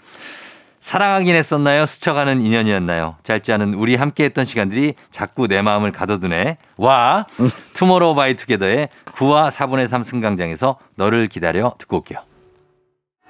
[0.88, 1.86] 사랑하긴 했었나요?
[1.86, 3.18] 스쳐가는 인연이었나요?
[3.24, 6.56] 짧지 않은 우리 함께했던 시간들이 자꾸 내 마음을 가둬두네.
[6.78, 7.26] 와
[7.74, 12.20] 투모로우 바이 투게더의 9와 4분의 3 승강장에서 너를 기다려 듣고 올게요.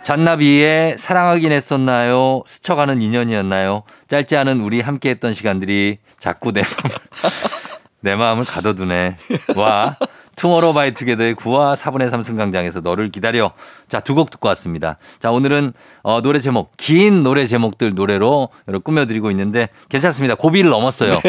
[0.03, 2.43] 잔나비의 사랑하긴 했었나요?
[2.45, 3.81] 스쳐가는 인연이었나요?
[4.07, 6.95] 짧지 않은 우리 함께했던 시간들이 자꾸 내 마음을
[8.01, 9.17] 내 마음을 가둬두네.
[9.55, 9.97] 와.
[10.37, 13.51] 투모로우 바이 투게더의 9와 4분의 3 승강장에서 너를 기다려.
[13.89, 14.97] 자, 두 곡 듣고 왔습니다.
[15.19, 15.73] 자, 오늘은
[16.03, 20.35] 어, 노래 제목, 긴 노래 제목들 노래로 여러분 꾸며드리고 있는데 괜찮습니다.
[20.35, 21.19] 고비를 넘었어요.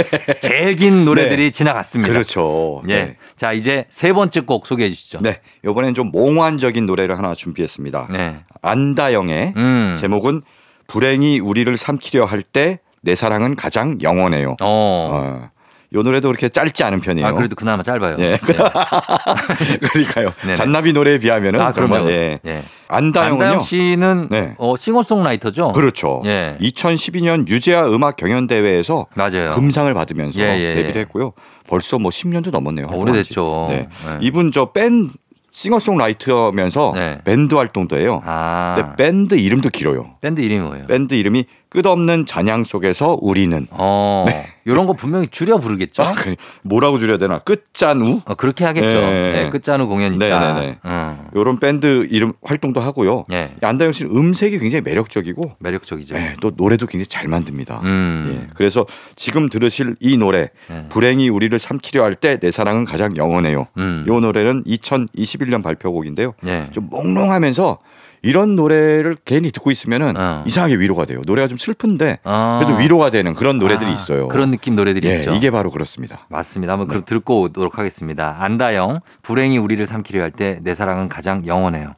[0.40, 2.12] 제일 긴 노래들이 지나갔습니다.
[2.12, 2.82] 그렇죠.
[2.88, 2.94] 예.
[2.94, 3.16] 네.
[3.36, 5.18] 자, 이제 세 번째 곡 소개해 주시죠.
[5.22, 5.40] 네.
[5.64, 8.08] 이번엔 좀 몽환적인 노래를 하나 준비했습니다.
[8.10, 8.40] 네.
[8.62, 9.94] 안다영의 음.
[9.98, 10.42] 제목은
[10.86, 14.50] 불행이 우리를 삼키려 할 때 내 사랑은 가장 영원해요.
[14.50, 14.56] 어.
[14.60, 15.50] 어.
[15.94, 17.26] 요 노래도 그렇게 짧지 않은 편이에요.
[17.26, 18.16] 아, 그래도 그나마 짧아요.
[18.18, 18.36] 예.
[18.36, 18.38] 네.
[19.80, 20.34] 그러니까요.
[20.42, 20.54] 네네.
[20.54, 22.10] 잔나비 노래에 비하면은 아, 정말 그럼요.
[22.10, 22.38] 예.
[22.44, 22.62] 예.
[22.88, 23.42] 안다영은요.
[23.42, 24.54] 안다영 씨는 네.
[24.58, 25.72] 어, 싱어송라이터죠?
[25.72, 26.22] 그렇죠.
[26.26, 26.58] 예.
[26.60, 29.54] 2012년 유재하 음악 경연 대회에서 맞아요.
[29.54, 31.00] 금상을 받으면서 예, 예, 데뷔를 예.
[31.00, 31.32] 했고요.
[31.66, 32.86] 벌써 뭐 10년도 넘었네요.
[32.88, 33.66] 어, 오래됐죠.
[33.70, 33.76] 네.
[34.06, 34.18] 네.
[34.20, 35.08] 이분 저밴
[35.50, 37.18] 싱어송라이터면서 네.
[37.24, 38.22] 밴드 활동도 해요.
[38.24, 38.74] 아.
[38.76, 40.16] 근데 밴드 이름도 길어요.
[40.20, 40.86] 밴드 이름이 뭐예요?
[40.86, 44.24] 밴드 이름이 끝없는 잔향 속에서 우리는 어.
[44.64, 46.02] 이런 거 분명히 줄여 부르겠죠?
[46.02, 47.38] 아, 그 뭐라고 줄여야 되나?
[47.38, 48.86] 끝잔우 어, 그렇게 하겠죠.
[48.86, 49.32] 예.
[49.44, 50.54] 네, 끝잔우 공연 있다.
[50.54, 50.78] 네네네.
[50.84, 51.18] 음.
[51.34, 53.24] 요런 밴드 이름 활동도 하고요.
[53.32, 53.54] 예.
[53.62, 56.16] 이 안다영 씨는 음색이 굉장히 매력적이고 매력적이죠.
[56.16, 57.80] 예, 또 노래도 굉장히 잘 만듭니다.
[57.84, 58.42] 음.
[58.46, 58.84] 예, 그래서
[59.16, 60.84] 지금 들으실 이 노래 예.
[60.88, 63.66] 불행이 우리를 삼키려 할 때 내 사랑은 가장 영원해요.
[63.78, 64.04] 음.
[64.06, 66.34] 이 노래는 2021년 발표곡인데요.
[66.46, 66.66] 예.
[66.72, 67.78] 좀 몽롱하면서
[68.22, 70.42] 이런 노래를 괜히 듣고 있으면은 어.
[70.46, 71.20] 이상하게 위로가 돼요.
[71.26, 72.60] 노래가 좀 슬픈데 아.
[72.62, 74.28] 그래도 위로가 되는 그런 노래들이 아, 있어요.
[74.28, 75.32] 그런 느낌 노래들이 예, 있죠.
[75.34, 76.26] 이게 바로 그렇습니다.
[76.28, 76.72] 맞습니다.
[76.72, 78.36] 한번 그럼 듣고 오도록 하겠습니다.
[78.40, 81.94] 안다영, 불행이 우리를 삼키려 할 때 내 사랑은 가장 영원해요.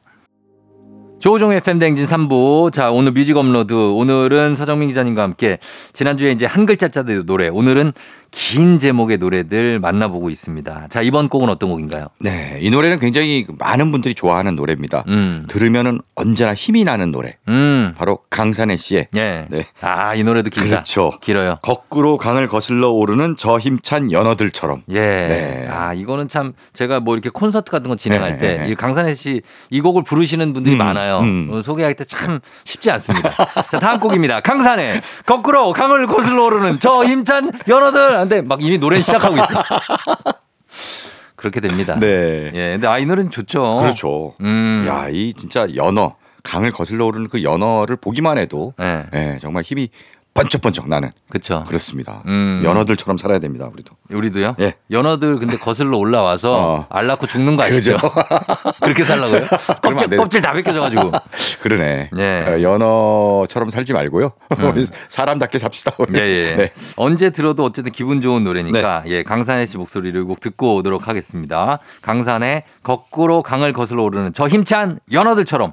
[1.19, 2.73] 조우종의 FM 대행진 3부.
[2.73, 3.75] 자, 오늘 뮤직 업로드.
[3.75, 5.59] 오늘은 서정민 기자님과 함께
[5.93, 7.49] 지난주에 이제 한 글자짜리 노래.
[7.49, 7.93] 오늘은
[8.31, 10.87] 긴 제목의 노래들 만나보고 있습니다.
[10.89, 12.05] 자, 이번 곡은 어떤 곡인가요?
[12.21, 15.05] 네, 이 노래는 굉장히 많은 분들이 좋아하는 노래입니다.
[15.09, 15.47] 음.
[15.49, 17.37] 들으면은 언제나 힘이 나는 노래.
[17.49, 17.93] 음.
[17.97, 19.47] 바로 강산의 씨의 예.
[19.49, 19.65] 네.
[19.81, 20.69] 아, 이 노래도 길다.
[20.69, 21.13] 그렇죠.
[21.21, 21.59] 길어요.
[21.63, 24.83] 거꾸로 강을 거슬러 오르는 저 힘찬 연어들처럼.
[24.91, 25.01] 예.
[25.01, 25.69] 네.
[25.71, 28.69] 아, 이거는 참 제가 뭐 이렇게 콘서트 같은 거 진행할 네, 때 네.
[28.69, 31.21] 이 강산혜 씨이 곡을 부르시는 분들이 음, 많아요.
[31.21, 31.49] 음.
[31.51, 33.31] 어, 소개할 때 참 쉽지 않습니다.
[33.71, 34.41] 자, 다음 곡입니다.
[34.41, 38.20] 강산혜 거꾸로 강을 거슬러 오르는 저 힘찬 연어들.
[38.21, 39.63] 근데 막 이미 노래 시작하고 있어요.
[41.37, 41.99] 그렇게 됩니다.
[41.99, 42.51] 네.
[42.55, 42.73] 예.
[42.73, 43.77] 근데 아, 이 노래는 좋죠.
[43.77, 44.35] 그렇죠.
[44.41, 44.85] 음.
[44.87, 49.07] 야, 이 진짜 연어, 강을 거슬러 오르는 그 연어를 보기만 해도 예.
[49.15, 49.89] 예, 정말 힘이
[50.35, 51.65] 번쩍번쩍 나는 그렇죠.
[51.67, 52.23] 그렇습니다.
[52.27, 52.63] 음.
[52.65, 53.95] 연어들처럼 살아야 됩니다, 우리도.
[54.11, 54.57] 우리도요?
[54.61, 54.75] 예.
[54.91, 56.87] 연어들 근데 거슬러 올라와서 어.
[56.89, 57.97] 알 낳고 죽는 거 아시죠?
[58.81, 59.43] 그렇게 살라고요?
[59.83, 60.17] 껍질.
[60.17, 61.13] 껍질 다 벗겨져가지고.
[61.63, 62.11] 그러네.
[62.13, 62.45] 네.
[62.47, 64.33] 어, 연어처럼 살지 말고요.
[64.63, 65.93] 우리 사람답게 삽시다.
[65.99, 66.19] 우리.
[66.19, 66.55] 예, 예.
[66.57, 66.73] 네.
[66.97, 71.79] 언제 들어도 어쨌든 기분 좋은 노래니까 예, 강산의 씨 목소리를 꼭 듣고 오도록 하겠습니다.
[72.03, 75.73] 강산의 거꾸로 강을 거슬러 오르는 저 힘찬 연어들처럼.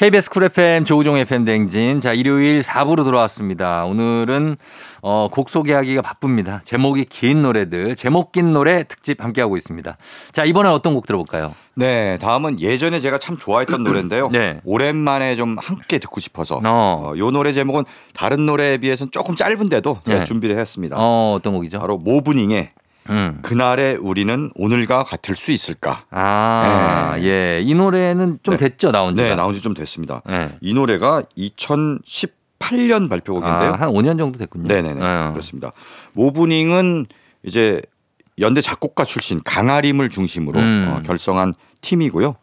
[0.00, 2.00] KBS Cool FM 조우종의 FM 대행진.
[2.00, 3.84] 자, 일요일 4부로 돌아왔습니다.
[3.84, 4.56] 오늘은
[5.02, 6.62] 어, 곡 소개하기가 바쁩니다.
[6.64, 9.98] 제목이 긴 노래들, 제목 긴 노래 특집 함께하고 있습니다.
[10.32, 11.54] 자, 이번엔 어떤 곡 들어볼까요?
[11.74, 14.30] 네, 다음은 예전에 제가 참 좋아했던 노래인데요.
[14.32, 14.62] 네.
[14.64, 17.12] 오랜만에 좀 함께 듣고 싶어서 어.
[17.12, 17.84] 어, 요 노래 제목은
[18.14, 20.24] 다른 노래에 비해서는 조금 짧은데도 제가 네.
[20.24, 20.96] 준비를 했습니다.
[20.98, 21.78] 어, 어떤 곡이죠?
[21.78, 22.70] 바로 모브닝의
[23.10, 23.38] 음.
[23.42, 26.04] 그날의 우리는 오늘과 같을 수 있을까?
[26.10, 27.24] 아, 네.
[27.24, 27.60] 예.
[27.62, 28.68] 이 노래는 좀 네.
[28.68, 29.28] 됐죠, 나온 지가.
[29.28, 30.22] 네, 나온 지 좀 됐습니다.
[30.26, 30.56] 네.
[30.60, 33.72] 이 노래가 2018년 발표곡인데요.
[33.72, 34.68] 아, 한 5년 정도 됐군요.
[34.68, 35.00] 네네네.
[35.02, 35.30] 어.
[35.32, 35.72] 그렇습니다.
[36.12, 37.06] 모브닝은
[37.42, 37.80] 이제
[38.38, 40.94] 연대 작곡가 출신 강아림을 중심으로 음.
[40.94, 42.36] 어, 결성한 팀이고요.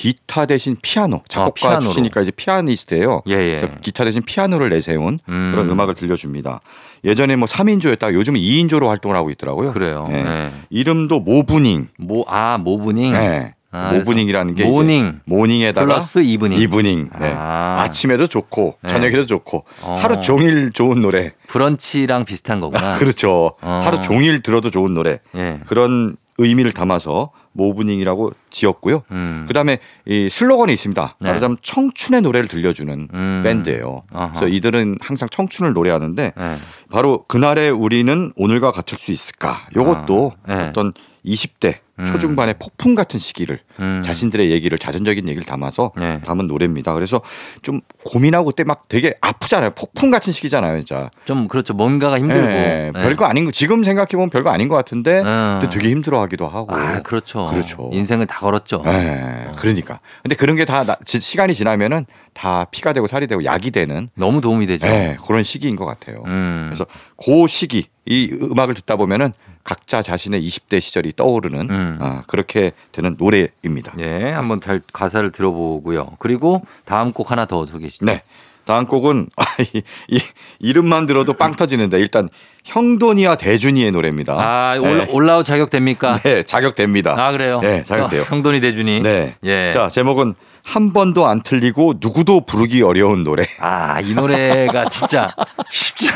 [0.00, 1.78] 기타 대신 피아노 작곡가 아.
[1.78, 3.20] 출신이니까 이제 피아니스트예요.
[3.28, 3.56] 예, 예.
[3.56, 5.52] 그래서 기타 대신 피아노를 내세운 음.
[5.54, 6.62] 그런 음악을 들려줍니다.
[7.04, 9.74] 예전에 뭐 3인조였다가 요즘은 2인조로 활동을 하고 있더라고요.
[9.74, 10.06] 그래요.
[10.08, 10.22] 네.
[10.24, 10.50] 네.
[10.70, 11.88] 이름도 모브닝.
[11.98, 13.12] 모, 아, 모브닝.
[13.12, 13.52] 네.
[13.72, 16.58] 아, 모브닝이라는 게 morning morning에다가 플러스 evening.
[16.58, 17.10] Evening.
[17.20, 17.34] 네.
[17.36, 17.82] 아.
[17.82, 18.88] 아침에도 좋고 네.
[18.88, 19.96] 저녁에도 좋고 어.
[20.00, 21.32] 하루 종일 좋은 노래.
[21.48, 22.96] 브런치랑 비슷한 거구나.
[22.98, 23.52] 그렇죠.
[23.60, 23.80] 어.
[23.84, 25.18] 하루 종일 들어도 좋은 노래.
[25.36, 25.60] 예.
[25.66, 29.02] 그런 의미를 담아서 모브닝이라고 지었고요.
[29.10, 29.44] 음.
[29.48, 31.16] 그다음에 이 슬로건이 있습니다.
[31.20, 31.28] 네.
[31.28, 33.40] 말하자면 청춘의 노래를 들려주는 음.
[33.44, 34.02] 밴드예요.
[34.12, 34.28] 어허.
[34.28, 36.56] 그래서 이들은 항상 청춘을 노래하는데 네.
[36.90, 39.66] 바로 그날의 우리는 오늘과 같을 수 있을까?
[39.76, 40.68] 요것도 아, 네.
[40.68, 40.92] 어떤
[41.24, 42.06] 20대 음.
[42.06, 44.02] 초중반의 폭풍 같은 시기를 음.
[44.04, 46.20] 자신들의 얘기를 자전적인 얘기를 담아서 네.
[46.22, 46.94] 담은 노래입니다.
[46.94, 47.20] 그래서
[47.62, 49.70] 좀 고민하고 그때 막 되게 아프잖아요.
[49.70, 51.10] 폭풍 같은 시기잖아요, 진짜.
[51.26, 51.74] 좀 그렇죠.
[51.74, 52.48] 뭔가가 힘들고.
[52.50, 53.02] 예, 네.
[53.02, 55.58] 별거 아닌 거 지금 생각해 보면 별거 아닌 것 같은데 음.
[55.60, 56.74] 근데 되게 힘들어하기도 하고.
[56.74, 57.44] 아, 그렇죠.
[57.46, 57.90] 그렇죠.
[57.92, 58.82] 인생을 다 걸었죠.
[58.86, 60.00] 예, 그러니까.
[60.22, 64.66] 근데 그런 게 다 시간이 지나면은 다 피가 되고 살이 되고 약이 되는 너무 도움이
[64.66, 64.86] 되죠.
[64.86, 66.22] 예, 그런 시기인 것 같아요.
[66.26, 66.66] 음.
[66.68, 66.86] 그래서
[67.16, 69.32] 그 시기 이 음악을 듣다 보면은
[69.64, 71.98] 각자 자신의 20대 시절이 떠오르는 음.
[72.00, 73.94] 아, 그렇게 되는 노래입니다.
[73.98, 76.16] 예, 한번 잘 가사를 들어보고요.
[76.18, 78.06] 그리고 다음 곡 하나 더 소개해 주시죠.
[78.06, 78.22] 네.
[78.70, 79.42] 다음 곡은 아,
[79.74, 80.20] 이, 이
[80.60, 82.28] 이름만 들어도 빵 터지는데 일단
[82.64, 84.34] 형돈이와 대준이의 노래입니다.
[84.34, 84.88] 아, 네.
[84.88, 86.20] 올라, 올라오 자격 됩니까?
[86.22, 87.16] 네, 자격됩니다.
[87.18, 87.58] 아, 그래요?
[87.60, 88.22] 네, 자격돼요.
[88.22, 89.00] 어, 형돈이 대준이.
[89.00, 89.34] 네.
[89.42, 89.72] 예.
[89.74, 93.44] 자, 제목은 한 번도 안 틀리고 누구도 부르기 어려운 노래.
[93.58, 95.34] 아, 이 노래가 진짜
[95.68, 96.08] 쉽지,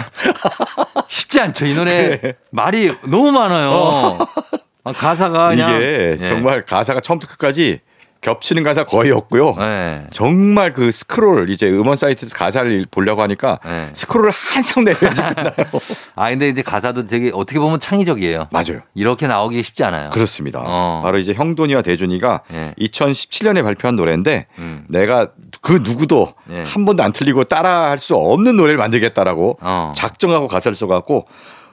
[1.09, 1.67] 쉽지 않죠.
[1.67, 2.35] 이 노래 그래.
[2.53, 4.17] 말이 너무 많아요.
[4.85, 5.75] 아, 가사가 그냥.
[5.75, 6.29] 이게 예.
[6.29, 7.81] 정말 가사가 처음부터 끝까지
[8.25, 9.55] 겹치는 가사 거의 없고요.
[9.59, 10.07] 네.
[10.11, 13.91] 정말 그 스크롤 이제 음원 사이트에서 가사를 보려고 하니까 네.
[13.93, 15.53] 스크롤을 한참 내려야지 끝나요.
[16.17, 18.49] 아, 근데 이제 가사도 되게 어떻게 보면 창의적이에요.
[18.51, 18.81] 맞아요.
[18.95, 20.09] 이렇게 나오기 쉽지 않아요.
[20.09, 20.63] 그렇습니다.
[20.65, 21.03] 어.
[21.05, 22.75] 바로 이제 형돈이와 대준이가 예.
[22.81, 24.87] 2017년에 발표한 노래인데 음.
[24.89, 25.29] 내가
[25.61, 26.63] 그 누구도 예.
[26.63, 29.93] 한 번도 안 틀리고 따라할 수 없는 노래를 만들겠다라고 어.
[29.95, 31.27] 작정하고 가사를 써갖고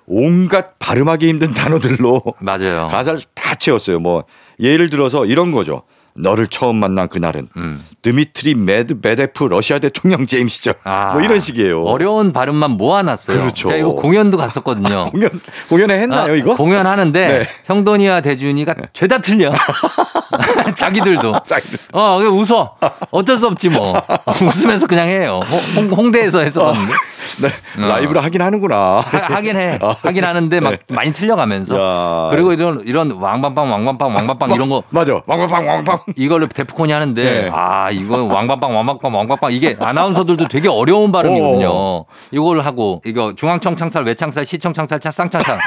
[0.05, 2.87] 온갖 발음하기 힘든 단어들로 맞아요.
[2.91, 3.99] 가사를 다 채웠어요.
[3.99, 4.25] 뭐
[4.59, 5.83] 예를 들어서 이런 거죠.
[6.15, 7.85] 너를 처음 만난 그날은 음.
[8.01, 11.83] 드미트리 메드베데프 러시아 대통령 재임 시절 아, 뭐 이런 식이에요.
[11.83, 13.37] 어려운 발음만 모아놨어요.
[13.39, 13.67] 그렇죠.
[13.69, 15.03] 제가 이거 공연도 갔었거든요.
[15.05, 15.29] 공연
[15.69, 16.55] 공연에 했나요 아, 이거?
[16.55, 17.47] 공연하는데 네.
[17.65, 19.53] 형돈이와 대준이가 죄다 틀려.
[20.75, 21.33] 자기들도.
[21.47, 21.79] 자기들.
[21.93, 22.75] 어, 웃어.
[23.11, 24.01] 어쩔 수 없지 뭐.
[24.41, 25.41] 웃으면서 그냥 해요.
[25.75, 26.93] 홍, 홍대에서 했었는데.
[27.39, 28.99] 네, 라이브를 하긴 하는구나.
[29.01, 29.77] 하, 하긴 해.
[29.81, 31.75] 아, 하긴 하는데 막 많이 틀려가면서.
[31.79, 32.29] 야.
[32.31, 35.21] 그리고 이런 이런 왕밤빵 왕밤빵 왕밤빵 이런 거 맞아.
[35.25, 35.97] 왕방방 왕방.
[36.15, 37.49] 이걸로 데프콘이 하는데 네.
[37.53, 42.05] 아 이건 왕밤빵 왕밤빵 왕밤빵 이게 아나운서들도 되게 어려운 발음이거든요.
[42.31, 45.57] 이걸 하고 이거 중앙청 창살 외창살 시청 창살 찹상 창살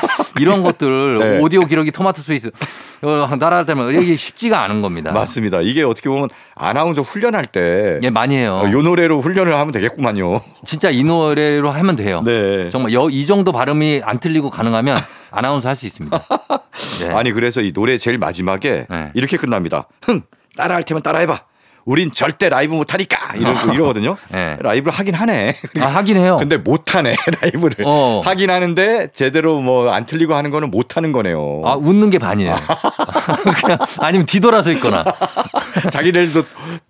[0.40, 1.38] 이런 것들 네.
[1.40, 2.51] 오디오 기록이 토마토 스위스
[3.38, 5.12] 따라할 때면 이게 쉽지가 않은 겁니다.
[5.12, 5.61] 맞습니다.
[5.61, 8.62] 이게 어떻게 보면 아나운서 훈련할 때 예 많이 해요.
[8.64, 10.40] 어, 요 노래로 훈련을 하면 되겠구만요.
[10.64, 12.23] 진짜 이 노래로 하면 돼요.
[12.25, 12.70] 네.
[12.70, 14.99] 정말 여, 이 정도 발음이 안 틀리고 가능하면
[15.31, 16.18] 아나운서 할 수 있습니다.
[17.01, 17.11] 네.
[17.12, 19.11] 아니 그래서 이 노래 제일 마지막에 네.
[19.14, 19.87] 이렇게 끝납니다.
[20.03, 20.23] 흥
[20.57, 21.42] 따라할 테면 따라해봐.
[21.85, 24.16] 우린 절대 라이브 못하니까 이러, 이러거든요.
[24.31, 24.57] 네.
[24.61, 25.55] 라이브를 하긴 하네.
[25.81, 26.37] 아, 하긴 해요.
[26.38, 28.23] 근데 못하네 라이브를 어.
[28.25, 31.62] 하긴 하는데 제대로 뭐 안 틀리고 하는 거는 못하는 거네요.
[31.64, 32.57] 아, 웃는 게 반이에요.
[33.62, 35.05] 그냥 아니면 뒤돌아서 있거나.
[35.90, 36.42] 자기들도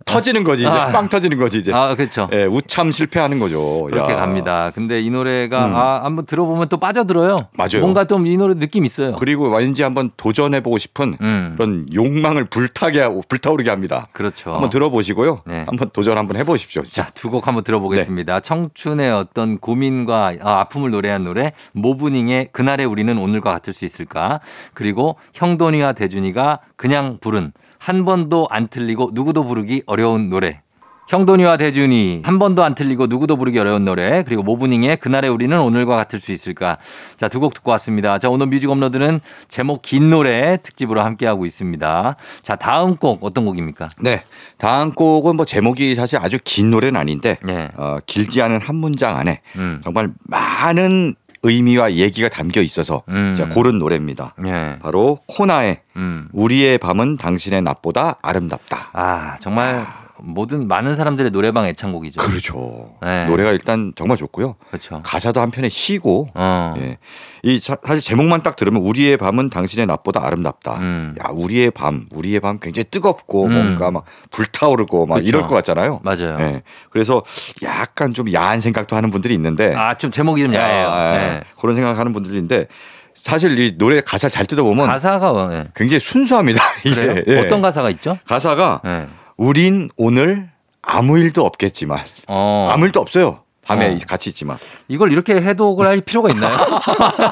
[0.04, 0.86] 터지는 거지 이제 아.
[0.92, 1.72] 빵 터지는 거지 이제.
[1.72, 2.28] 아, 그렇죠.
[2.32, 3.84] 예, 우참 실패하는 거죠.
[3.90, 4.16] 그렇게 야.
[4.16, 4.70] 갑니다.
[4.74, 5.76] 근데 이 노래가 음.
[5.76, 7.38] 아, 한번 들어보면 또 빠져들어요.
[7.52, 7.80] 맞아요.
[7.80, 9.12] 뭔가 좀 이 노래 느낌 있어요.
[9.16, 11.52] 그리고 왠지 한번 도전해보고 싶은 음.
[11.56, 14.06] 그런 욕망을 불타게 하고 불타오르게 합니다.
[14.12, 14.52] 그렇죠.
[14.54, 15.42] 한번 들어 보시고요.
[15.46, 15.64] 네.
[15.66, 16.82] 한번 도전 한번 해보십시오.
[16.82, 18.40] 자, 두 곡 한번 들어보겠습니다.
[18.40, 24.40] 청춘의 어떤 고민과 아, 아픔을 노래한 노래, 모브닝의 그날의 우리는 오늘과 같을 수 있을까?
[24.74, 30.62] 그리고 형돈이와 대준이가 그냥 부른 한 번도 안 틀리고 누구도 부르기 어려운 노래.
[31.08, 35.94] 형돈이와 대준이 한 번도 안 틀리고 누구도 부르기 어려운 노래 그리고 모브닝의 그날의 우리는 오늘과
[35.96, 36.78] 같을 수 있을까
[37.18, 42.16] 자 두 곡 듣고 왔습니다 자 오늘 뮤직 업로드는 제목 긴 노래 특집으로 함께하고 있습니다
[42.42, 44.22] 자 다음 곡 어떤 곡입니까 네.
[44.56, 47.70] 다음 곡은 뭐 제목이 사실 아주 긴 노래는 아닌데 네.
[47.76, 49.80] 어, 길지 않은 한 문장 안에 음.
[49.84, 53.34] 정말 많은 의미와 얘기가 담겨 있어서 음.
[53.36, 54.34] 제가 고른 노래입니다.
[54.46, 54.78] 예.
[54.80, 56.28] 바로 코나의 음.
[56.32, 58.88] 우리의 밤은 당신의 낮보다 아름답다.
[58.94, 59.86] 아, 정말
[60.26, 62.20] 모든 많은 사람들의 노래방 애창곡이죠.
[62.20, 62.94] 그렇죠.
[63.02, 63.26] 네.
[63.26, 64.56] 노래가 일단 정말 좋고요.
[64.68, 65.02] 그렇죠.
[65.04, 66.74] 가사도 한편에 시고 어.
[66.78, 66.98] 예.
[67.42, 70.78] 이 사- 사실 제목만 딱 들으면 우리의 밤은 당신의 낮보다 아름답다.
[70.78, 71.14] 음.
[71.22, 73.52] 야, 우리의 밤, 우리의 밤 굉장히 뜨겁고 음.
[73.52, 75.28] 뭔가 막 불타오르고 막 그쵸.
[75.28, 76.00] 이럴 것 같잖아요.
[76.02, 76.36] 맞아요.
[76.40, 76.62] 예.
[76.90, 77.22] 그래서
[77.62, 80.88] 약간 좀 야한 생각도 하는 분들이 있는데 아, 좀 제목이 좀 야해요.
[80.88, 81.18] 아, 예.
[81.18, 81.40] 네.
[81.60, 82.66] 그런 생각하는 분들인데
[83.14, 85.64] 사실 이 노래 가사 잘 뜯어보면 가사가 어, 예.
[85.76, 86.60] 굉장히 순수합니다.
[86.84, 86.94] 이게.
[86.94, 87.22] 그래요?
[87.28, 87.38] 예.
[87.38, 88.18] 어떤 가사가 있죠?
[88.26, 89.06] 가사가 예.
[89.36, 90.50] 우린 오늘
[90.82, 92.70] 아무 일도 없겠지만 어.
[92.72, 93.40] 아무 일도 없어요.
[93.66, 93.98] 밤에 어.
[94.06, 96.54] 같이 있지만 이걸 이렇게 해독을 할 필요가 있나요?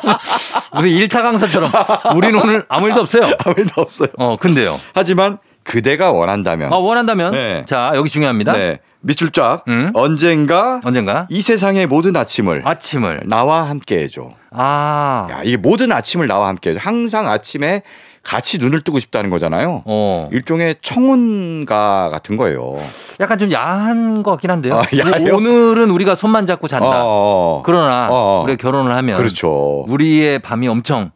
[0.75, 1.71] 무슨 일타 강사처럼
[2.17, 3.33] 우리는 오늘 아무 일도 없어요.
[3.45, 4.09] 아무 일도 없어요.
[4.17, 4.81] 어, 근데요.
[4.95, 7.65] 하지만 그대가 원한다면 아, 원한다면 네.
[7.69, 8.53] 자, 여기 중요합니다.
[8.55, 8.81] 네.
[9.01, 9.91] 밑줄 쫙 음.
[9.95, 14.31] 언젠가 언젠가 이 세상의 모든 아침을 아침을 나와 함께 해줘.
[14.51, 15.29] 아.
[15.31, 16.81] 야, 이게 모든 아침을 나와 함께 해줘.
[16.81, 17.83] 항상 아침에
[18.23, 19.83] 같이 눈을 뜨고 싶다는 거잖아요.
[19.85, 20.29] 어.
[20.33, 22.77] 일종의 청혼가 같은 거예요.
[23.21, 24.79] 약간 좀 야한 것 같긴 한데요.
[24.81, 24.83] 아?
[25.33, 27.03] 오늘은 우리가 손만 잡고 잔다.
[27.05, 28.43] 어, 그러나 어.
[28.45, 29.85] 우리가 결혼을 하면 그렇죠.
[29.89, 31.11] 우리의 밤이 엄청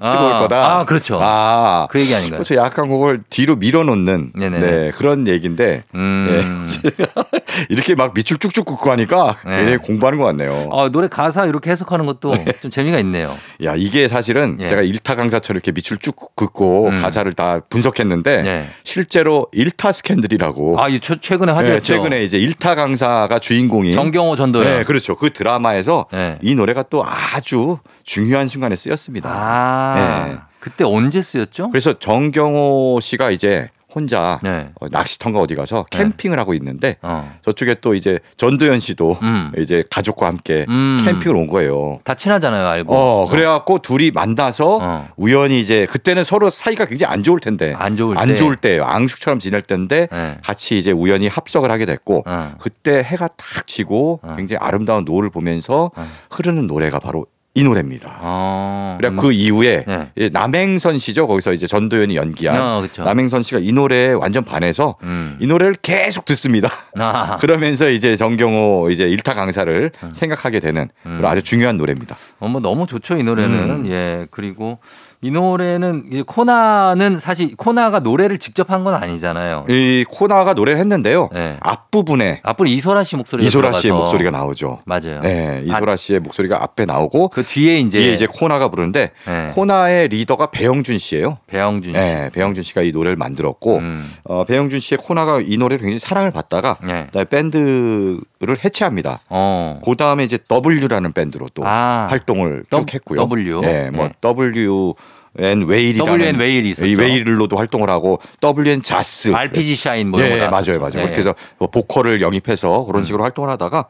[0.00, 0.78] 어, 뜨거울 아, 거다.
[0.80, 1.18] 아, 그렇죠.
[1.22, 2.40] 아, 그 얘기 아닌가요?
[2.42, 4.58] 그래서 약간 그걸 뒤로 밀어놓는 네네.
[4.58, 6.28] 네, 그런 얘기인데 음.
[6.30, 7.08] 예.
[7.70, 9.76] 이렇게 막 밑줄 쭉쭉 긋고 하니까 네.
[9.76, 10.68] 공부하는 것 같네요.
[10.70, 13.36] 어, 노래 가사 이렇게 해석하는 것도 좀 재미가 있네요.
[13.64, 14.66] 야 이게 사실은 예.
[14.68, 17.00] 제가 일타 강사처럼 이렇게 밑줄 쭉 긋고 음.
[17.00, 18.68] 가사를 다 분석했는데 예.
[18.84, 21.84] 실제로 일타 스캔들이라고 아, 이 최- 최근에 예, 화제였죠.
[21.84, 24.78] 최근에 이제 일타 강사가 주인공인 정경호 전도연.
[24.78, 25.16] 네, 그렇죠.
[25.16, 26.38] 그 드라마에서 네.
[26.42, 29.28] 이 노래가 또 아주 중요한 순간에 쓰였습니다.
[29.30, 30.38] 아, 네.
[30.60, 31.70] 그때 언제 쓰였죠?
[31.70, 34.70] 그래서 정경호 씨가 이제 혼자 네.
[34.80, 35.98] 어, 낚시터인가 어디 가서 네.
[35.98, 37.34] 캠핑을 하고 있는데 어.
[37.42, 39.50] 저쪽에 또 이제 전도연 씨도 음.
[39.56, 41.00] 이제 가족과 함께 음.
[41.04, 42.00] 캠핑을 온 거예요.
[42.04, 42.94] 다 친하잖아요, 알고.
[42.94, 45.08] 어, 그래갖고 둘이 만나서 어.
[45.16, 48.20] 우연히 이제 그때는 서로 사이가 굉장히 안 좋을 텐데 안 좋을 때.
[48.20, 48.84] 안 좋을 때예요.
[48.84, 50.38] 앙숙처럼 지낼 때인데 네.
[50.44, 52.54] 같이 이제 우연히 합석을 하게 됐고 어.
[52.60, 54.34] 그때 해가 탁 지고 어.
[54.36, 56.08] 굉장히 아름다운 노을을 보면서 어.
[56.30, 57.26] 흐르는 노래가 바로
[57.58, 58.18] 이 노래입니다.
[58.20, 58.96] 어.
[59.00, 60.30] 그래 그 이후에 네.
[60.30, 61.26] 남행선 씨죠.
[61.26, 63.02] 거기서 이제 전도연이 연기한 어, 그쵸.
[63.02, 65.36] 남행선 씨가 이 노래에 완전 반해서 음.
[65.40, 66.70] 이 노래를 계속 듣습니다.
[66.98, 67.36] 아.
[67.40, 71.22] 그러면서 이제 정경호 이제 일타 강사를 생각하게 되는 음.
[71.24, 72.16] 아주 중요한 노래입니다.
[72.38, 73.70] 어, 뭐 너무 좋죠, 이 노래는.
[73.70, 73.86] 음.
[73.88, 74.26] 예.
[74.30, 74.78] 그리고
[75.20, 79.64] 이 노래는 이제 코나는 사실 코나가 노래를 직접 한 건 아니잖아요.
[79.68, 81.30] 이 코나가 노래를 했는데요.
[81.32, 81.56] 네.
[81.60, 84.78] 앞부분에 앞으로 이소라 씨 목소리가 이소라 씨의 들어가서 목소리가 나오죠.
[84.84, 85.20] 맞아요.
[85.20, 89.48] 네, 이소라 씨의 목소리가 앞에 나오고 그 뒤에 이제, 뒤에 이제 코나가 부르는데 네.
[89.54, 91.38] 코나의 리더가 배영준 씨예요.
[91.48, 91.98] 배영준 씨.
[91.98, 94.14] 네, 배영준 씨가 이 노래를 만들었고 음.
[94.22, 97.08] 어, 배영준 씨의 코나가 이 노래를 굉장히 사랑을 받다가 네.
[97.28, 98.20] 밴드를
[98.64, 99.20] 해체합니다.
[99.28, 99.80] 어.
[99.84, 102.06] 그 다음에 이제 W라는 밴드로 또 아.
[102.10, 103.16] 활동을 더- 쭉 했고요.
[103.18, 103.60] W.
[103.62, 104.12] 네, 뭐 네.
[104.20, 104.94] W &
[105.38, 106.86] Whale이라는 W & Whale이 있었죠.
[106.86, 110.80] 이 Whale로도 활동을 하고 W & Jas RPG Shine 뭐 이런 예, 거 맞아요, 나왔었죠.
[110.80, 111.06] 맞아요.
[111.08, 111.14] 네.
[111.14, 111.18] 음.
[111.20, 113.86] 해서 뭐 보컬을 영입해서 그런 식으로 활동을 하다가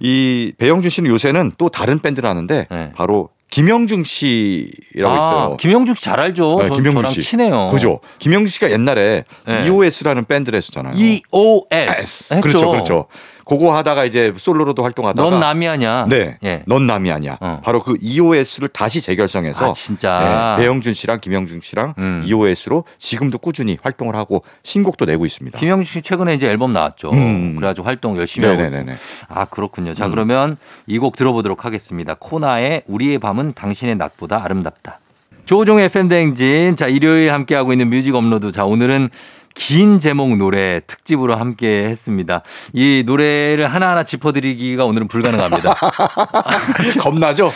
[0.00, 2.92] 이 배영준 씨는 요새는 또 다른 밴드를 하는데 네.
[2.94, 5.56] 바로 김형중 씨라고 있어요.
[5.60, 6.58] 김형중 씨 잘 알죠.
[6.62, 7.20] 네, 저, 김형중 씨.
[7.20, 7.68] 친해요.
[7.70, 8.00] 그죠?
[8.18, 9.66] 김형중 씨가 옛날에 네.
[9.66, 10.94] EOS라는 밴드를 했었잖아요.
[10.96, 11.66] EOS.
[11.70, 12.34] S.
[12.34, 12.40] 했죠.
[12.48, 13.06] 그렇죠, 그렇죠.
[13.58, 16.06] 그거 하다가 이제 솔로로도 활동하다가 넌 남이 아니야.
[16.08, 16.62] 네, 예.
[16.66, 17.36] 넌 남이 아니야.
[17.40, 17.60] 어.
[17.62, 20.54] 바로 그 EOS를 다시 재결성해서 아, 진짜.
[20.56, 22.22] 네, 배영준 씨랑 김형중 씨랑 음.
[22.26, 25.58] EOS로 지금도 꾸준히 활동을 하고 신곡도 내고 있습니다.
[25.58, 27.10] 김형중 씨 최근에 이제 앨범 나왔죠.
[27.12, 27.54] 음.
[27.56, 28.60] 그래가지고 활동 열심히 하고.
[28.60, 28.92] 네네네.
[28.92, 28.96] 음.
[29.28, 29.92] 아 그렇군요.
[29.94, 32.14] 자 그러면 이 곡 들어보도록 하겠습니다.
[32.18, 35.00] 코나의 우리의 밤은 당신의 낮보다 아름답다.
[35.46, 36.76] 조우종의 FM 대행진.
[36.76, 38.52] 자 일요일 함께 하고 있는 뮤직 업로드.
[38.52, 39.10] 자 오늘은
[39.54, 42.42] 긴 제목 노래 특집으로 함께 했습니다.
[42.72, 45.74] 이 노래를 하나하나 짚어드리기가 오늘은 불가능합니다.
[47.00, 47.52] 겁나죠?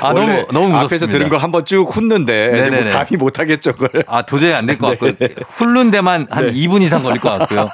[0.00, 0.78] 아, 너무- 너무 무섭습니다.
[0.80, 2.70] 앞에서 들은 거 한번 쭉 훑는데.
[2.70, 4.04] 뭐 감히 못하겠죠, 그걸.
[4.06, 5.14] 아 도저히 안 될 것 같고요.
[5.16, 5.28] 네.
[5.48, 7.68] 훑는 데만 한 2분 이상 걸릴 것 같고요.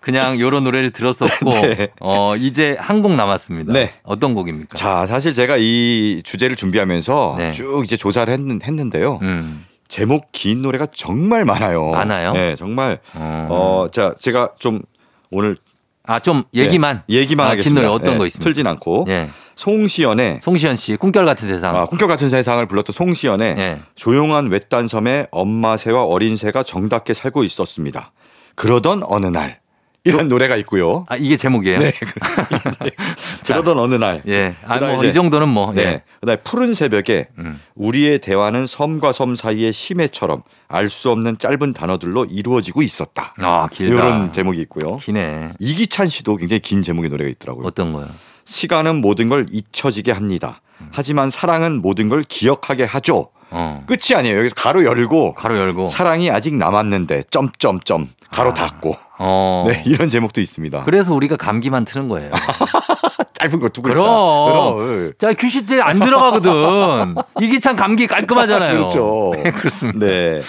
[0.00, 1.88] 그냥 요런 노래를 들었었고 네.
[2.00, 3.72] 어 이제 한 곡 남았습니다.
[3.72, 3.90] 네.
[4.04, 4.76] 어떤 곡입니까?
[4.78, 7.50] 자, 사실 제가 이 주제를 준비하면서 네.
[7.50, 9.18] 쭉 이제 조사를 했는, 했는데요.
[9.22, 9.64] 음.
[9.92, 11.90] 제목 긴 노래가 정말 많아요.
[11.90, 12.32] 많아요?
[12.32, 12.98] 네, 정말.
[13.14, 13.46] 어.
[13.50, 14.80] 어, 자, 제가 좀
[15.30, 15.58] 오늘
[16.04, 17.68] 아 좀 얘기만 네, 얘기만 아, 하겠습니다.
[17.68, 18.42] 긴 노래 어떤 네, 거 있습니까?
[18.44, 19.28] 틀진 않고 예.
[19.54, 21.76] 송시연의 송시현 씨 꿈결 같은 세상.
[21.76, 23.78] 아, 꿈결 같은 세상을 불렀던 송시연의 예.
[23.94, 28.12] 조용한 외딴 섬에 엄마 새와 어린 새가 정답게 살고 있었습니다.
[28.56, 29.60] 그러던 어느 날
[30.04, 31.06] 이런 노래가 있고요.
[31.08, 31.78] 아 이게 제목이에요.
[31.78, 31.92] 네.
[33.46, 34.22] 그러던 어느 날.
[34.26, 34.54] 예.
[34.66, 35.72] 아 그다음에 뭐 정도는 뭐.
[35.72, 35.82] 네.
[35.82, 36.02] 예.
[36.20, 37.60] 그다음에 푸른 새벽에 음.
[37.74, 43.34] 우리의 대화는 섬과 섬 사이의 심해처럼 알 수 없는 짧은 단어들로 이루어지고 있었다.
[43.38, 43.94] 아 길다.
[43.94, 44.98] 이런 제목이 있고요.
[44.98, 45.50] 기네.
[45.58, 47.66] 이기찬 씨도 굉장히 긴 제목의 노래가 있더라고요.
[47.66, 48.08] 어떤 거요?
[48.44, 50.60] 시간은 모든 걸 잊혀지게 합니다.
[50.90, 53.28] 하지만 사랑은 모든 걸 기억하게 하죠.
[53.54, 53.82] 어.
[53.86, 54.38] 끝이 아니에요.
[54.38, 55.86] 여기서 가로 열고 가로 열고.
[55.88, 59.64] 사랑이 아직 남았는데 점점점 가로 닫고 어.
[59.68, 60.84] 네 이런 제목도 있습니다.
[60.84, 62.30] 그래서 우리가 감기만 트는 거예요.
[63.34, 63.98] 짧은 거 두 글자.
[64.00, 64.76] 그럼.
[64.76, 65.12] 그럼.
[65.18, 67.14] 자 규시 때 안 들어가거든.
[67.40, 68.76] 이게 참 감기 깔끔하잖아요.
[68.78, 69.32] 그렇죠.
[69.42, 70.06] 네, 그렇습니다.
[70.06, 70.40] 네,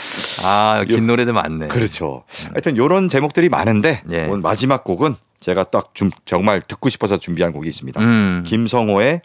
[0.45, 1.67] 아, 긴 노래들 많네.
[1.67, 2.23] 그렇죠.
[2.51, 4.25] 하여튼 이런 제목들이 많은데 예.
[4.27, 7.99] 오늘 마지막 곡은 제가 딱좀 정말 듣고 싶어서 준비한 곡이 있습니다.
[7.99, 8.43] 음.
[8.45, 9.21] 김성호의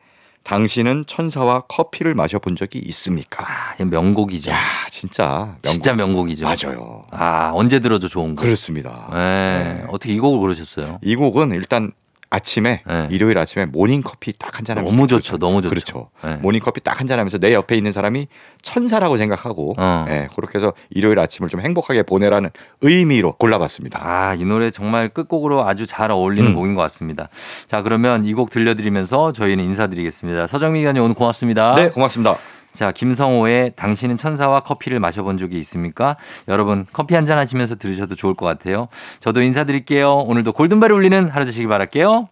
[0.49, 3.45] 당신은 천사와 커피를 마셔본 적이 있습니까?
[3.47, 4.51] 아, 명곡이죠.
[4.51, 4.59] 야,
[4.91, 5.63] 진짜 명곡.
[5.63, 6.47] 진짜 명곡이죠.
[6.47, 7.05] 맞아요.
[7.11, 8.45] 아, 언제 들어도 좋은 곡.
[8.45, 9.11] 그렇습니다.
[9.13, 9.19] 네.
[9.19, 9.85] 네.
[9.91, 11.01] 어떻게 이 곡을 고르셨어요?
[11.03, 11.93] 이 곡은 일단
[12.31, 13.09] 아침에 네.
[13.11, 15.37] 일요일 아침에 모닝 커피 딱 한 잔 하면서 너무 좋죠.
[15.37, 15.39] 있잖아요.
[15.39, 15.71] 너무 좋죠.
[15.71, 16.11] 그렇죠.
[16.25, 16.37] 네.
[16.43, 18.27] 모닝 커피 딱 한 잔 하면서 내 옆에 있는 사람이
[18.63, 20.05] 천사라고 생각하고 어.
[20.09, 22.51] 예, 그렇게 해서 일요일 아침을 좀 행복하게 보내라는
[22.83, 24.01] 의미로 골라봤습니다.
[24.03, 26.55] 아, 이 노래 정말 끝곡으로 아주 잘 어울리는 음.
[26.55, 27.29] 곡인 것 같습니다.
[27.67, 30.47] 자, 그러면 이 곡 들려드리면서 저희는 인사드리겠습니다.
[30.47, 31.75] 서정미 기자님 오늘 고맙습니다.
[31.77, 32.37] 네, 고맙습니다.
[32.73, 36.17] 자, 김성호의 당신은 천사와 커피를 마셔본 적이 있습니까?
[36.47, 38.89] 여러분, 커피 한 잔 하시면서 들으셔도 좋을 것 같아요.
[39.21, 40.15] 저도 인사드릴게요.
[40.15, 42.29] 오늘도 골든벨을 울리는 하루 되시길 바랄게요.